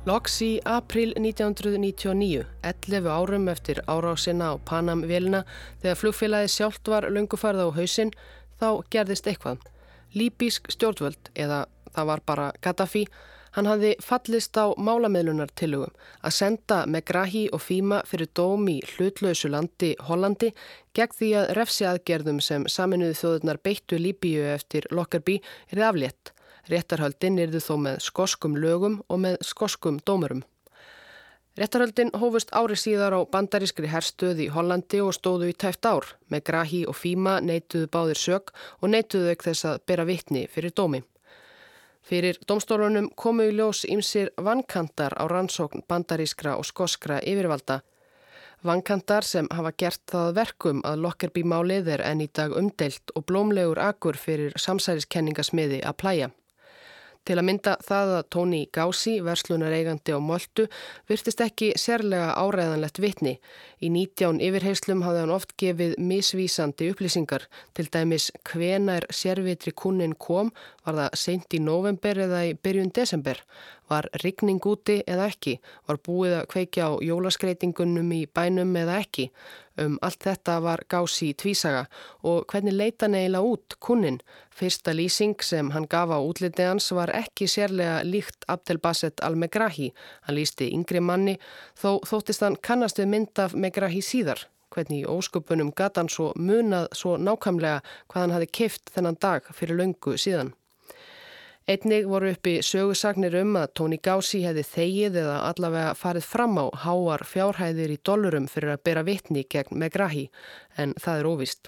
Loks 0.08 0.40
í 0.40 0.54
april 0.64 1.12
1999, 1.20 2.48
11 2.64 3.12
árum 3.12 3.52
eftir 3.52 3.84
árásina 3.92 4.54
á 4.56 4.64
Panam-vélina, 4.64 5.44
þegar 5.84 6.00
flugfélagi 6.00 6.54
sjálft 6.54 6.88
var 6.88 7.12
lungufarða 7.12 7.68
á 7.68 7.76
hausin, 7.76 8.16
þá 8.56 8.88
gerðist 8.88 9.28
eitthvað. 9.28 9.60
Líbísk 10.16 10.72
stjórnvöld, 10.72 11.32
eða 11.36 11.66
það 11.96 12.08
var 12.12 12.24
bara 12.26 12.48
Gaddafi, 12.62 13.04
hann 13.58 13.66
hafði 13.66 13.94
fallist 14.04 14.58
á 14.60 14.70
málameðlunar 14.78 15.50
tilugum 15.58 15.94
að 16.22 16.36
senda 16.38 16.84
Megrahi 16.86 17.48
og 17.56 17.64
Fíma 17.64 18.04
fyrir 18.06 18.30
dóm 18.38 18.68
í 18.70 18.78
hlutlausu 18.94 19.50
landi 19.50 19.96
Hollandi 20.10 20.52
gegn 20.98 21.16
því 21.20 21.32
að 21.42 21.54
refsi 21.58 21.88
aðgerðum 21.90 22.42
sem 22.44 22.68
saminuði 22.70 23.18
þjóðurnar 23.22 23.62
beittu 23.64 24.00
Líbíu 24.02 24.46
eftir 24.54 24.86
Lockerbie 24.92 25.42
er 25.72 25.88
aflétt. 25.90 26.34
Réttarhöldin 26.68 27.40
yrðu 27.40 27.64
þó 27.64 27.74
með 27.80 28.02
skoskum 28.04 28.58
lögum 28.60 29.02
og 29.08 29.24
með 29.24 29.40
skoskum 29.48 30.02
dómurum. 30.06 30.44
Réttarhöldin 31.58 32.12
hófust 32.14 32.52
ári 32.54 32.76
síðar 32.78 33.16
á 33.18 33.26
bandarískri 33.34 33.90
herstöð 33.90 34.44
í 34.46 34.48
Hollandi 34.54 35.00
og 35.02 35.16
stóðu 35.18 35.48
í 35.50 35.56
tæft 35.58 35.88
ár. 35.90 36.06
Með 36.30 36.44
Grahi 36.52 36.82
og 36.86 36.94
Fíma 36.94 37.40
neituðu 37.42 37.88
báðir 37.90 38.20
sög 38.22 38.52
og 38.78 38.92
neituðu 38.94 39.32
ekki 39.32 39.48
þess 39.50 39.66
að 39.72 39.80
bera 39.90 40.06
vittni 40.06 40.44
fyrir 40.54 40.76
dómi. 40.78 41.02
Fyrir 42.06 42.38
domstólunum 42.46 43.10
komu 43.18 43.50
í 43.50 43.56
ljós 43.58 43.88
ímsir 43.90 44.30
vankantar 44.38 45.18
á 45.18 45.26
rannsókn 45.26 45.82
bandarískra 45.90 46.54
og 46.62 46.70
skoskra 46.70 47.18
yfirvalda. 47.26 47.82
Vankantar 48.62 49.26
sem 49.26 49.50
hafa 49.50 49.74
gert 49.74 50.06
það 50.14 50.34
verkum 50.38 50.86
að 50.86 51.02
Lockerbie-málið 51.08 51.90
er 51.98 52.06
enn 52.06 52.22
í 52.22 52.30
dag 52.30 52.54
umdelt 52.54 53.18
og 53.18 53.26
blómlegur 53.26 53.82
akkur 53.82 54.14
fyrir 54.14 54.54
samsæriskenningasmiði 54.62 55.82
að 55.82 55.98
plæja. 56.04 56.30
Til 57.28 57.36
að 57.42 57.44
mynda 57.44 57.74
það 57.84 58.12
að 58.16 58.28
Tóni 58.32 58.60
Gási, 58.72 59.18
verslunareigandi 59.20 60.14
á 60.16 60.20
Möldu, 60.24 60.64
virtist 61.10 61.42
ekki 61.44 61.74
sérlega 61.76 62.30
áræðanlegt 62.40 63.02
vitni. 63.04 63.34
Í 63.84 63.90
19 63.92 64.40
yfirheyslum 64.48 65.04
hafði 65.04 65.26
hann 65.26 65.34
oft 65.36 65.52
gefið 65.60 65.98
misvísandi 66.00 66.88
upplýsingar. 66.94 67.50
Til 67.76 67.90
dæmis 67.92 68.30
hvenar 68.48 69.10
sérvitri 69.12 69.76
kunnin 69.76 70.16
kom, 70.16 70.54
var 70.88 71.02
það 71.02 71.20
seint 71.20 71.52
í 71.52 71.60
november 71.60 72.24
eða 72.30 72.46
í 72.48 72.56
byrjun 72.56 72.96
desember. 72.96 73.44
Var 73.92 74.08
rigning 74.24 74.64
úti 74.64 75.02
eða 75.04 75.28
ekki? 75.28 75.60
Var 75.88 76.00
búið 76.08 76.40
að 76.40 76.50
kveikja 76.56 76.88
á 76.88 76.92
jólaskreitingunum 77.04 78.16
í 78.16 78.24
bænum 78.32 78.72
eða 78.80 79.02
ekki? 79.04 79.28
Um 79.78 79.98
allt 80.02 80.24
þetta 80.26 80.58
var 80.66 80.82
gási 80.90 81.34
tvísaga 81.38 81.84
og 82.26 82.48
hvernig 82.50 82.74
leita 82.74 83.08
neila 83.08 83.44
út 83.46 83.78
kunnin. 83.84 84.18
Fyrsta 84.50 84.94
lýsing 84.98 85.38
sem 85.46 85.70
hann 85.76 85.86
gaf 85.90 86.10
á 86.10 86.18
útliti 86.18 86.66
hans 86.66 86.90
var 86.98 87.14
ekki 87.14 87.46
sérlega 87.46 88.02
líkt 88.04 88.48
Abdel 88.50 88.82
Basset 88.82 89.22
al-Megrahi. 89.22 89.92
Hann 90.26 90.38
lýsti 90.40 90.72
yngri 90.74 91.00
manni 91.00 91.38
þó 91.78 92.00
þóttist 92.10 92.42
hann 92.42 92.58
kannast 92.58 92.98
við 92.98 93.12
mynd 93.14 93.44
af 93.44 93.54
Megrahi 93.54 94.02
síðar. 94.02 94.48
Hvernig 94.74 95.06
í 95.06 95.10
ósköpunum 95.10 95.70
gata 95.78 96.02
hann 96.02 96.10
svo 96.12 96.32
munað 96.36 96.90
svo 96.98 97.16
nákvæmlega 97.22 97.84
hvað 98.10 98.24
hann 98.24 98.36
hafi 98.36 98.54
keift 98.60 98.90
þennan 98.96 99.22
dag 99.22 99.46
fyrir 99.54 99.78
löngu 99.78 100.18
síðan. 100.18 100.56
Einnig 101.68 102.06
voru 102.08 102.30
uppi 102.32 102.62
sögusagnir 102.64 103.34
um 103.42 103.58
að 103.60 103.72
Tóni 103.76 103.98
Gási 104.00 104.40
hefði 104.46 104.62
þegið 104.64 105.18
eða 105.20 105.34
allavega 105.50 105.98
farið 106.00 106.28
fram 106.32 106.54
á 106.64 106.66
háar 106.86 107.26
fjárhæðir 107.28 107.92
í 107.92 107.98
dollurum 108.08 108.46
fyrir 108.48 108.78
að 108.78 108.86
bera 108.88 109.04
vittni 109.04 109.44
gegn 109.52 109.76
Megrahi 109.82 110.30
en 110.80 110.96
það 110.96 111.20
er 111.20 111.28
óvist. 111.28 111.68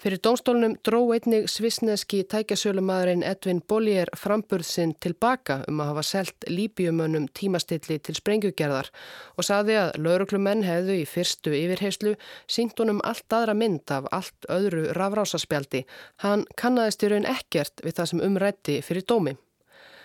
Fyrir 0.00 0.18
dómstólunum 0.26 0.74
dró 0.82 0.98
einnig 1.14 1.46
svisneski 1.48 2.24
tækjasölumadurinn 2.32 3.22
Edvin 3.22 3.60
Bollier 3.68 4.10
framburðsinn 4.18 4.96
tilbaka 5.00 5.60
um 5.70 5.80
að 5.84 5.90
hafa 5.92 6.04
selt 6.08 6.48
líbjumönnum 6.50 7.28
tímastilli 7.38 8.00
til 8.02 8.16
sprengjugerðar 8.18 8.90
og 9.38 9.46
saði 9.46 9.78
að 9.84 9.94
lauruklumenn 10.02 10.66
hefðu 10.66 10.98
í 10.98 11.06
fyrstu 11.08 11.54
yfirheyslu 11.60 12.16
sínt 12.56 12.82
honum 12.82 13.00
allt 13.06 13.38
aðra 13.38 13.54
mynd 13.54 13.94
af 13.94 14.10
allt 14.10 14.50
öðru 14.50 14.88
rafrásaspjaldi. 14.98 15.84
Hann 16.26 16.44
kannadist 16.58 17.06
í 17.06 17.14
raun 17.14 17.30
ekkert 17.30 17.86
við 17.86 18.00
það 18.00 18.12
sem 18.12 18.28
umrætti 18.28 18.80
fyrir 18.82 19.06
dómi. 19.06 19.38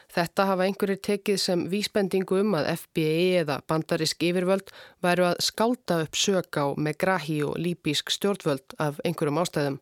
Þetta 0.09 0.45
hafa 0.49 0.65
einhverjir 0.65 1.01
tekið 1.05 1.35
sem 1.37 1.65
vísbendingu 1.69 2.39
um 2.41 2.55
að 2.57 2.71
FBI 2.79 3.25
eða 3.43 3.59
bandarisk 3.69 4.23
yfirvöld 4.25 4.71
væru 5.05 5.27
að 5.29 5.43
skálta 5.45 5.99
upp 6.05 6.17
sök 6.17 6.57
á 6.57 6.65
Megrahi 6.73 7.43
og 7.45 7.59
líbísk 7.61 8.09
stjórnvöld 8.15 8.73
af 8.81 8.97
einhverjum 9.05 9.41
ástæðum. 9.43 9.77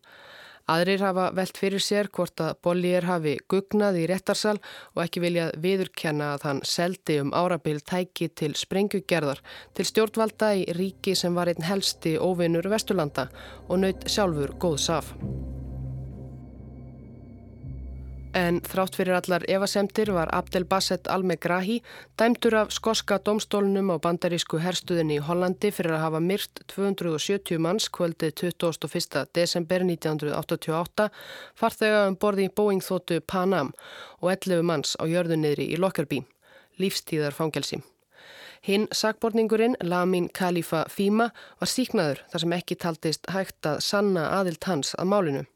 Aðrir 0.68 1.00
hafa 1.00 1.30
velt 1.32 1.56
fyrir 1.56 1.80
sér 1.80 2.10
hvort 2.12 2.42
að 2.44 2.58
Bollier 2.66 3.06
hafi 3.08 3.38
gugnað 3.48 4.02
í 4.02 4.04
réttarsal 4.10 4.58
og 4.92 5.00
ekki 5.06 5.22
viljað 5.24 5.54
viðurkenna 5.64 6.34
að 6.34 6.44
hann 6.44 6.60
seldi 6.68 7.16
um 7.22 7.32
árabil 7.32 7.80
tæki 7.80 8.28
til 8.36 8.52
sprengjugerðar 8.52 9.40
til 9.72 9.88
stjórnvalda 9.88 10.52
í 10.60 10.66
ríki 10.76 11.16
sem 11.16 11.32
var 11.40 11.48
einn 11.48 11.64
helsti 11.70 12.18
óvinnur 12.20 12.68
Vesturlanda 12.68 13.30
og 13.64 13.80
naut 13.80 14.04
sjálfur 14.12 14.58
góðs 14.60 14.90
af. 14.92 15.14
En 18.38 18.58
þrátt 18.62 18.94
fyrir 18.94 19.16
allar 19.16 19.42
evasemtir 19.50 20.12
var 20.14 20.30
Abdel 20.36 20.66
Basset 20.68 21.08
Al-Megrahi 21.10 21.78
dæmtur 22.20 22.54
af 22.60 22.70
skoska 22.76 23.16
domstólunum 23.26 23.90
á 23.90 23.96
bandarísku 24.04 24.60
herstuðinni 24.62 25.16
í 25.18 25.24
Hollandi 25.26 25.72
fyrir 25.74 25.96
að 25.96 26.04
hafa 26.04 26.20
myrt 26.22 26.62
270 26.70 27.58
manns 27.64 27.88
kvöldið 27.98 28.36
21. 28.44 29.24
desember 29.34 29.86
1988 29.88 31.08
farþega 31.58 32.06
um 32.12 32.18
borði 32.22 32.46
í 32.46 32.54
Boeing 32.60 32.84
þóttu 32.84 33.18
Panam 33.26 33.72
og 34.20 34.30
11 34.36 34.62
manns 34.70 34.94
á 35.02 35.04
jörðunniðri 35.10 35.72
í 35.74 35.82
Lockerbie, 35.82 36.28
lífstíðar 36.78 37.34
fangelsi. 37.34 37.82
Hinn 38.62 38.86
sakborningurinn, 38.92 39.78
Lamin 39.82 40.30
Khalifa 40.30 40.86
Fima, 40.92 41.32
var 41.58 41.74
síknaður 41.74 42.22
þar 42.30 42.46
sem 42.46 42.58
ekki 42.60 42.82
taldist 42.86 43.30
hægt 43.34 43.66
að 43.66 43.82
sanna 43.82 44.30
aðilt 44.38 44.70
hans 44.70 44.94
að 44.98 45.14
málinu. 45.14 45.48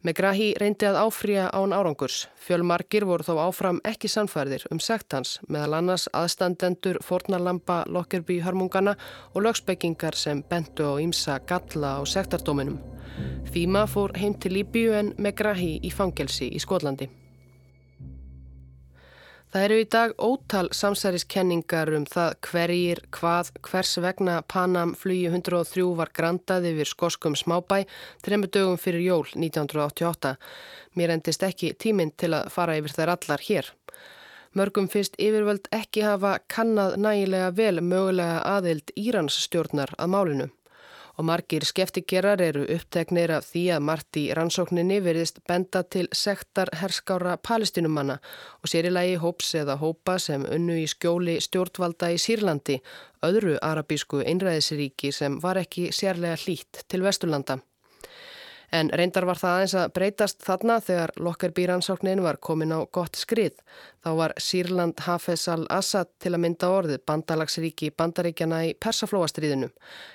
Megrahi 0.00 0.54
reyndi 0.56 0.86
að 0.88 0.96
áfrýja 0.96 1.50
án 1.52 1.74
árangurs. 1.76 2.22
Fjölmarkir 2.40 3.04
voru 3.04 3.26
þó 3.26 3.34
áfram 3.42 3.82
ekki 3.84 4.08
sannfærðir 4.08 4.64
um 4.72 4.80
sekt 4.80 5.12
hans 5.12 5.34
meðal 5.44 5.76
annars 5.76 6.06
aðstandendur, 6.16 7.02
fornarlampa, 7.04 7.82
lokkerbí, 7.84 8.38
hörmungana 8.40 8.96
og 9.34 9.44
lögspekkingar 9.44 10.16
sem 10.16 10.40
bentu 10.40 10.88
á 10.88 10.96
ímsa 11.04 11.36
galla 11.44 11.98
á 12.00 12.02
sektardóminum. 12.08 12.80
Fíma 13.52 13.84
fór 13.84 14.16
heim 14.16 14.40
til 14.40 14.56
Líbíu 14.56 14.96
en 14.96 15.12
Megrahi 15.20 15.74
í 15.84 15.92
fangelsi 15.92 16.48
í 16.48 16.64
Skotlandi. 16.64 17.19
Það 19.50 19.64
eru 19.66 19.76
í 19.82 19.86
dag 19.90 20.12
ótal 20.22 20.68
samsæriskenningar 20.78 21.90
um 21.96 22.04
það 22.06 22.34
hverjir, 22.46 23.00
hvað, 23.10 23.48
hvers 23.66 23.96
vegna 23.98 24.36
Panam 24.46 24.92
flugi 24.94 25.24
103 25.26 25.86
var 25.98 26.12
grandað 26.14 26.68
yfir 26.70 26.86
skoskum 26.86 27.34
smábæ 27.34 27.80
trefnum 28.22 28.46
dögum 28.46 28.78
fyrir 28.78 29.02
jól 29.08 29.26
1988. 29.34 30.36
Mér 30.94 31.16
endist 31.16 31.42
ekki 31.42 31.72
tíminn 31.74 32.14
til 32.14 32.30
að 32.38 32.46
fara 32.54 32.78
yfir 32.78 32.94
þær 32.94 33.14
allar 33.16 33.42
hér. 33.48 33.72
Mörgum 34.54 34.86
finnst 34.92 35.18
yfirvöld 35.18 35.66
ekki 35.74 36.06
hafa 36.06 36.36
kannad 36.46 36.94
nægilega 37.02 37.50
vel 37.50 37.82
mögulega 37.82 38.38
aðild 38.54 38.94
Írans 38.94 39.42
stjórnar 39.48 39.98
að 39.98 40.14
málinu 40.14 40.50
og 41.16 41.26
margir 41.28 41.64
skeftigerar 41.66 42.42
eru 42.44 42.66
uppteknir 42.74 43.32
af 43.36 43.46
því 43.50 43.64
að 43.76 43.86
margt 43.88 44.18
í 44.20 44.24
rannsókninni 44.36 45.00
veriðist 45.04 45.40
benda 45.48 45.82
til 45.82 46.06
sektar 46.12 46.72
herskára 46.82 47.36
palestinumanna 47.36 48.18
og 48.60 48.72
sérilagi 48.72 49.16
hóps 49.22 49.54
eða 49.62 49.78
hópa 49.80 50.18
sem 50.18 50.44
unnu 50.44 50.80
í 50.82 50.86
skjóli 50.90 51.38
stjórnvalda 51.40 52.12
í 52.14 52.20
Sýrlandi, 52.20 52.80
öðru 53.26 53.56
arabísku 53.62 54.24
einræðisríki 54.24 55.12
sem 55.12 55.40
var 55.42 55.60
ekki 55.60 55.90
sérlega 55.94 56.38
hlýtt 56.44 56.84
til 56.88 57.04
Vesturlanda. 57.06 57.60
En 58.70 58.90
reyndar 58.94 59.26
var 59.26 59.38
það 59.38 59.56
aðeins 59.56 59.74
að 59.80 59.92
breytast 59.96 60.44
þarna 60.46 60.76
þegar 60.86 61.12
Lockerbie-rannsóknin 61.18 62.22
var 62.22 62.38
komin 62.38 62.70
á 62.70 62.86
gott 62.94 63.18
skrið. 63.18 63.56
Þá 64.04 64.10
var 64.20 64.34
Sýrland 64.38 65.02
Hafez 65.02 65.48
al-Assad 65.50 66.12
til 66.22 66.32
að 66.36 66.42
mynda 66.44 66.70
orðið 66.70 67.02
bandalagsríki 67.10 67.90
bandaríkjana 67.98 68.60
í 68.68 68.76
persaflóastriðinu. 68.78 69.72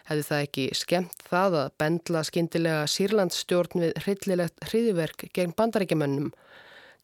Hefði 0.08 0.28
það 0.30 0.46
ekki 0.48 0.68
skemmt 0.80 1.28
það 1.28 1.60
að 1.66 1.74
bendla 1.84 2.24
skindilega 2.30 2.88
Sýrlands 2.88 3.42
stjórn 3.44 3.84
við 3.84 3.94
hryllilegt 4.06 4.70
hriðiverk 4.70 5.28
gegn 5.36 5.56
bandaríkjamönnum? 5.60 6.32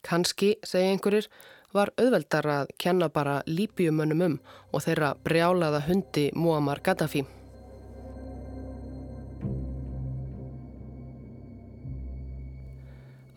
Kanski, 0.08 0.56
segja 0.64 0.96
einhverjir, 0.96 1.28
var 1.76 1.92
auðveldar 2.00 2.48
að 2.48 2.72
kenna 2.80 3.12
bara 3.12 3.42
líbjumönnum 3.48 4.26
um 4.28 4.40
og 4.72 4.88
þeirra 4.88 5.14
brjálaða 5.28 5.84
hundi 5.88 6.30
Muammar 6.36 6.82
Gaddafi. 6.84 7.28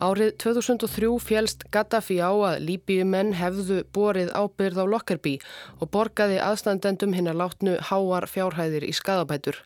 Árið 0.04 0.34
2003 0.42 1.08
fjelst 1.22 1.62
Gaddafi 1.72 2.18
á 2.20 2.28
að 2.28 2.64
Líbíumenn 2.66 3.30
hefðu 3.38 3.78
borið 3.94 4.34
ábyrð 4.36 4.82
á 4.82 4.84
Lockerbie 4.92 5.40
og 5.78 5.88
borgaði 5.94 6.36
aðstandendum 6.44 7.14
hinn 7.16 7.30
að 7.30 7.38
látnu 7.40 7.76
háar 7.88 8.26
fjárhæðir 8.28 8.84
í 8.84 8.92
skadabætur. 8.92 9.62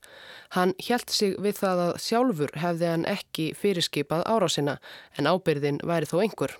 Hann 0.54 0.76
hjælt 0.78 1.10
sig 1.10 1.34
við 1.42 1.58
það 1.62 1.82
að 1.86 1.98
sjálfur 2.04 2.54
hefði 2.62 2.90
hann 2.92 3.08
ekki 3.10 3.48
fyrirskipað 3.58 4.22
árásina 4.30 4.78
en 5.18 5.26
ábyrðin 5.26 5.82
væri 5.82 6.06
þó 6.06 6.16
einhver. 6.22 6.54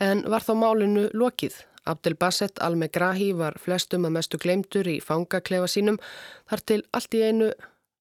En 0.00 0.24
var 0.30 0.46
þá 0.46 0.54
málinu 0.62 1.04
lokið? 1.12 1.60
Abdel 1.84 2.16
Basset 2.16 2.56
al-Megrahi 2.64 3.34
var 3.36 3.58
flestum 3.60 4.08
að 4.08 4.16
mestu 4.16 4.40
glemtur 4.40 4.88
í 4.88 4.96
fangaklefa 5.04 5.68
sínum 5.68 6.00
þar 6.48 6.64
til 6.70 6.80
allt 6.96 7.20
í 7.20 7.20
einu 7.28 7.52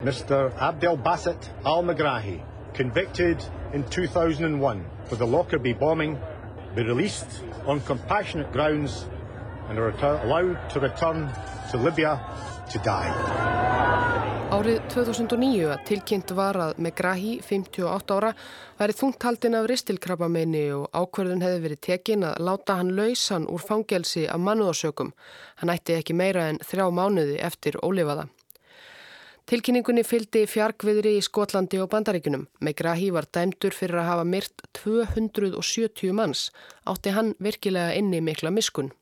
Mr. 0.04 0.54
Abdel 0.64 0.96
Basset 1.04 1.50
al-Megrahi, 1.68 2.40
convicted 2.74 3.44
in 3.74 3.84
2001 3.90 4.86
for 5.06 5.16
the 5.16 5.26
Lockerbie 5.26 5.74
bombing, 5.74 6.20
be 6.76 6.84
released 6.84 7.44
on 7.66 7.82
compassionate 7.82 8.52
grounds 8.52 9.06
and 9.70 9.80
are 9.80 9.94
allowed 10.24 10.70
to 10.70 10.80
return 10.80 11.30
to 11.72 11.78
Libya 11.78 12.20
to 12.72 12.80
die. 12.80 13.12
Árið 14.54 14.84
2009 14.94 15.64
að 15.74 15.80
tilkynnt 15.88 16.32
var 16.38 16.58
að 16.62 16.82
Megrahi, 16.86 17.40
58 17.42 18.14
ára, 18.14 18.30
væri 18.78 18.94
þungt 18.94 19.26
haldin 19.26 19.58
af 19.58 19.66
ristilkrabamenni 19.72 20.68
og 20.76 20.86
ákverðun 20.94 21.42
hefði 21.42 21.64
verið 21.64 21.82
tekin 21.88 22.28
að 22.28 22.38
láta 22.46 22.78
hann 22.78 22.94
lausan 22.94 23.48
úr 23.50 23.66
fangelsi 23.66 24.28
af 24.30 24.38
mannuðarsökum. 24.46 25.10
Hann 25.58 25.74
ætti 25.74 25.98
ekki 25.98 26.14
meira 26.14 26.52
en 26.52 26.62
þrjá 26.62 26.86
mánuði 26.94 27.42
eftir 27.42 27.80
ólifaða. 27.82 28.28
Tilkynningunni 29.44 30.06
fylgdi 30.08 30.46
fjarkviðri 30.48 31.18
í 31.18 31.24
Skotlandi 31.26 31.82
og 31.84 31.90
Bandaríkunum. 31.92 32.46
Megrahi 32.64 33.10
var 33.12 33.26
dæmdur 33.28 33.76
fyrir 33.76 34.00
að 34.00 34.08
hafa 34.08 34.24
myrt 34.24 34.64
270 34.80 36.14
manns. 36.16 36.46
Átti 36.88 37.12
hann 37.12 37.34
virkilega 37.44 37.92
inni 38.00 38.22
mikla 38.24 38.54
miskun. 38.56 38.94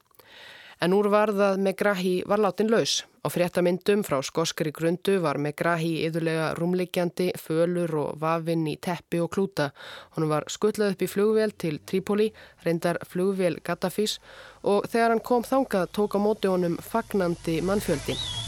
En 0.81 0.97
úr 0.97 1.11
varðað 1.13 1.61
Megrahi 1.61 2.15
var 2.25 2.41
látin 2.41 2.73
laus. 2.73 3.03
Á 3.21 3.29
fréttamyndum 3.29 4.01
frá 4.01 4.17
skoskari 4.25 4.73
grundu 4.73 5.19
var 5.21 5.37
Megrahi 5.37 6.07
yðurlega 6.07 6.55
rúmleikjandi, 6.57 7.35
fölur 7.37 7.93
og 8.01 8.17
vafinn 8.25 8.65
í 8.65 8.79
teppi 8.81 9.21
og 9.21 9.29
klúta. 9.37 9.69
Hún 10.17 10.25
var 10.25 10.49
skutlað 10.49 10.95
upp 10.95 11.05
í 11.05 11.13
flugvél 11.13 11.53
til 11.53 11.83
Trípoli, 11.85 12.31
reyndar 12.65 12.97
flugvél 13.05 13.61
Gaddafís 13.61 14.17
og 14.65 14.89
þegar 14.89 15.13
hann 15.13 15.21
kom 15.21 15.45
þangað 15.45 15.91
tók 15.93 16.17
á 16.17 16.19
móti 16.25 16.49
honum 16.49 16.81
fagnandi 16.81 17.61
mannfjöldi. 17.61 18.40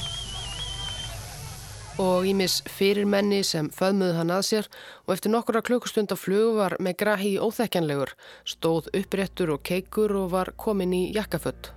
Og 2.02 2.26
ímis 2.26 2.56
fyrir 2.66 3.06
menni 3.06 3.44
sem 3.46 3.68
föðmuð 3.70 4.16
hann 4.18 4.34
að 4.34 4.48
sér 4.48 4.70
og 5.06 5.14
eftir 5.14 5.30
nokkura 5.30 5.62
klukkustund 5.62 6.10
af 6.16 6.24
flug 6.24 6.58
var 6.58 6.74
Megrahi 6.82 7.36
óþekkjanlegur, 7.38 8.16
stóð 8.50 8.90
uppréttur 8.98 9.54
og 9.54 9.62
keikur 9.62 10.16
og 10.24 10.32
var 10.34 10.56
komin 10.58 10.96
í 10.98 11.04
jakkafött. 11.14 11.70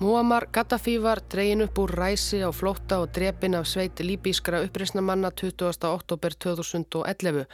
Muammar 0.00 0.46
Gaddafi 0.48 0.94
var 1.02 1.20
dregin 1.32 1.60
upp 1.60 1.78
úr 1.78 1.90
ræsi 1.92 2.38
á 2.40 2.48
flótta 2.56 3.02
og 3.02 3.10
drepin 3.12 3.54
af 3.54 3.66
sveit 3.68 4.00
líbískra 4.00 4.62
uppreysnamanna 4.64 5.30
20. 5.30 5.68
oktober 5.84 6.32
2011. 6.32 7.44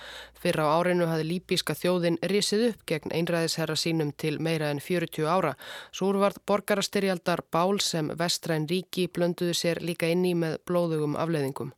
Fyrra 0.42 0.68
á 0.70 0.78
árinu 0.78 1.08
hafði 1.10 1.24
líbíska 1.26 1.74
þjóðin 1.74 2.20
risið 2.22 2.62
upp 2.68 2.84
gegn 2.86 3.10
einræðisherra 3.18 3.74
sínum 3.74 4.12
til 4.14 4.38
meira 4.38 4.70
en 4.70 4.78
40 4.78 5.26
ára. 5.26 5.56
Súr 5.90 6.20
var 6.22 6.38
borgarastyrjaldar 6.46 7.42
bál 7.50 7.80
sem 7.80 8.12
vestræn 8.14 8.68
ríki 8.70 9.08
blönduðu 9.10 9.58
sér 9.62 9.82
líka 9.82 10.06
inni 10.06 10.36
með 10.38 10.60
blóðugum 10.70 11.18
afleðingum. 11.18 11.74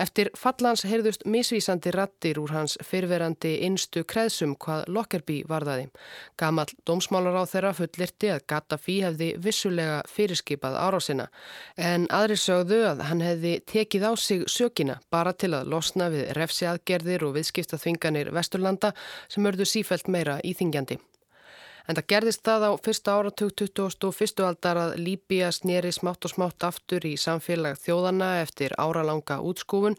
Eftir 0.00 0.30
fallans 0.38 0.84
heyrðust 0.88 1.26
misvísandi 1.28 1.92
rattir 1.92 2.40
úr 2.40 2.54
hans 2.54 2.78
fyrverandi 2.86 3.58
innstu 3.66 4.04
kreðsum 4.08 4.54
hvað 4.56 4.86
Lockerbie 4.88 5.44
varðaði. 5.48 5.90
Gamal 6.40 6.66
dómsmálar 6.88 7.36
á 7.36 7.44
þeirra 7.50 7.74
fullirti 7.76 8.32
að 8.32 8.46
Gaddafi 8.48 8.98
hefði 9.04 9.30
vissulega 9.44 10.00
fyrirskipað 10.08 10.78
árásina 10.80 11.28
en 11.76 12.08
aðri 12.10 12.40
sögðu 12.40 12.82
að 12.88 13.04
hann 13.10 13.24
hefði 13.24 13.54
tekið 13.68 14.08
á 14.08 14.12
sig 14.16 14.44
sökina 14.48 15.00
bara 15.12 15.36
til 15.36 15.52
að 15.52 15.68
losna 15.74 16.08
við 16.12 16.32
refsiaðgerðir 16.40 17.28
og 17.28 17.36
viðskipta 17.36 17.80
þvinganir 17.80 18.32
Vesturlanda 18.32 18.94
sem 19.28 19.46
örðu 19.46 19.68
sífælt 19.68 20.08
meira 20.08 20.40
íþingjandi. 20.40 20.98
En 21.88 21.98
það 21.98 22.08
gerðist 22.12 22.44
það 22.46 22.66
á 22.68 22.70
fyrsta 22.84 23.14
áratug 23.18 23.54
2001. 23.58 24.42
aldar 24.46 24.80
að 24.82 24.94
Líbia 25.02 25.50
snýri 25.54 25.92
smátt 25.94 26.26
og 26.28 26.34
smátt 26.34 26.66
aftur 26.66 27.06
í 27.08 27.14
samfélag 27.18 27.80
þjóðana 27.82 28.30
eftir 28.42 28.76
áralanga 28.78 29.40
útskúfun 29.42 29.98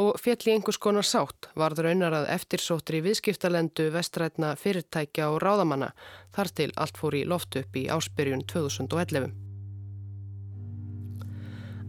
og 0.00 0.20
fjall 0.22 0.42
í 0.46 0.54
einhvers 0.54 0.78
konar 0.78 1.06
sátt 1.08 1.50
varður 1.58 1.90
raunar 1.90 2.18
að 2.20 2.30
eftirsóttri 2.36 3.02
viðskiptalendu 3.06 3.90
vestrætna 3.94 4.54
fyrirtækja 4.60 5.32
og 5.32 5.42
ráðamanna 5.42 5.90
þar 6.36 6.54
til 6.60 6.70
allt 6.76 7.00
fór 7.00 7.18
í 7.18 7.26
loft 7.26 7.58
upp 7.58 7.76
í 7.78 7.88
áspyrjun 7.90 8.46
2011. 8.50 9.53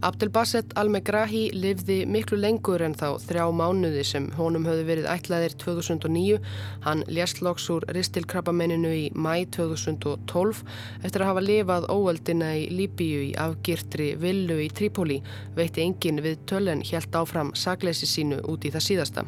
Abdelbasset 0.04 0.74
Al-Megrahi 0.76 1.46
livði 1.56 2.02
miklu 2.04 2.36
lengur 2.36 2.82
en 2.84 2.92
þá 2.94 3.16
þrjá 3.22 3.46
mánuði 3.56 4.02
sem 4.04 4.26
honum 4.36 4.66
höfðu 4.68 4.82
verið 4.90 5.06
ætlaðir 5.08 5.54
2009. 5.62 6.36
Hann 6.84 7.04
lést 7.08 7.40
loks 7.40 7.70
úr 7.72 7.86
ristilkrabbamenninu 7.96 8.90
í 8.92 9.06
mæ 9.16 9.46
2012 9.56 10.60
eftir 11.00 11.24
að 11.24 11.30
hafa 11.30 11.44
lifað 11.46 11.88
óöldina 11.88 12.52
í 12.60 12.66
Líbíu 12.76 13.22
í 13.30 13.32
afgirtri 13.40 14.10
villu 14.20 14.58
í 14.66 14.68
Trípoli, 14.68 15.22
veitti 15.56 15.86
engin 15.86 16.20
við 16.20 16.44
töllen 16.44 16.84
helt 16.84 17.16
áfram 17.16 17.54
sagleysi 17.56 18.10
sínu 18.10 18.42
út 18.52 18.68
í 18.68 18.74
það 18.76 18.88
síðasta. 18.90 19.24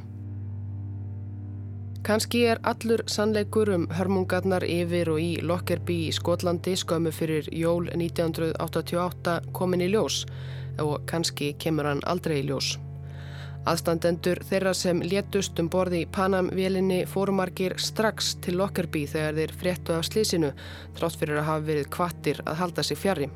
Kanski 2.08 2.44
er 2.48 2.60
allur 2.68 3.02
sannleikur 3.10 3.68
um 3.74 3.88
hörmungarnar 3.92 4.64
yfir 4.64 5.10
og 5.12 5.18
í 5.20 5.32
Lockerbie 5.44 6.06
í 6.08 6.14
Skotlandi 6.14 6.76
skömmu 6.78 7.10
fyrir 7.12 7.48
jól 7.52 7.88
1988 7.90 9.40
komin 9.56 9.84
í 9.84 9.90
ljós 9.92 10.22
og 10.82 11.06
kannski 11.10 11.54
kemur 11.58 11.88
hann 11.90 12.04
aldrei 12.06 12.40
í 12.42 12.46
ljós. 12.50 12.76
Aðstandendur 13.68 14.38
þeirra 14.48 14.72
sem 14.76 15.00
létust 15.04 15.58
um 15.60 15.66
borði 15.68 16.04
í 16.04 16.08
Panam-vélinni 16.14 17.02
fórumarkir 17.10 17.74
strax 17.82 18.36
til 18.44 18.56
Lockerbie 18.60 19.08
þegar 19.10 19.34
þeir 19.36 19.52
fréttu 19.60 19.96
af 19.96 20.06
slísinu 20.08 20.54
þrátt 20.96 21.18
fyrir 21.20 21.40
að 21.42 21.48
hafa 21.50 21.66
verið 21.66 21.90
kvattir 21.92 22.40
að 22.46 22.62
halda 22.62 22.84
sig 22.86 23.00
fjari. 23.00 23.28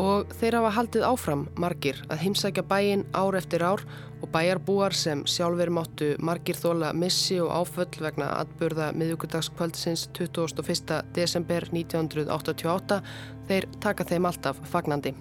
Og 0.00 0.32
þeir 0.40 0.56
hafa 0.58 0.72
haldið 0.74 1.04
áfram 1.06 1.44
margir 1.60 2.00
að 2.08 2.24
heimsækja 2.24 2.64
bæin 2.66 3.04
ár 3.14 3.38
eftir 3.38 3.62
ár 3.62 3.84
og 4.24 4.32
bæjarbúar 4.34 4.96
sem 4.96 5.22
sjálfur 5.28 5.70
máttu 5.76 6.08
margir 6.18 6.58
þóla 6.58 6.90
missi 6.96 7.36
og 7.44 7.52
áföll 7.54 8.02
vegna 8.02 8.32
atburða 8.40 8.88
miðugudagskvöldsins 8.96 10.08
21. 10.18 10.98
desember 11.14 11.68
1988 11.70 12.98
þeir 13.46 13.68
taka 13.84 14.08
þeim 14.10 14.26
alltaf 14.32 14.58
fagnandi. 14.72 15.14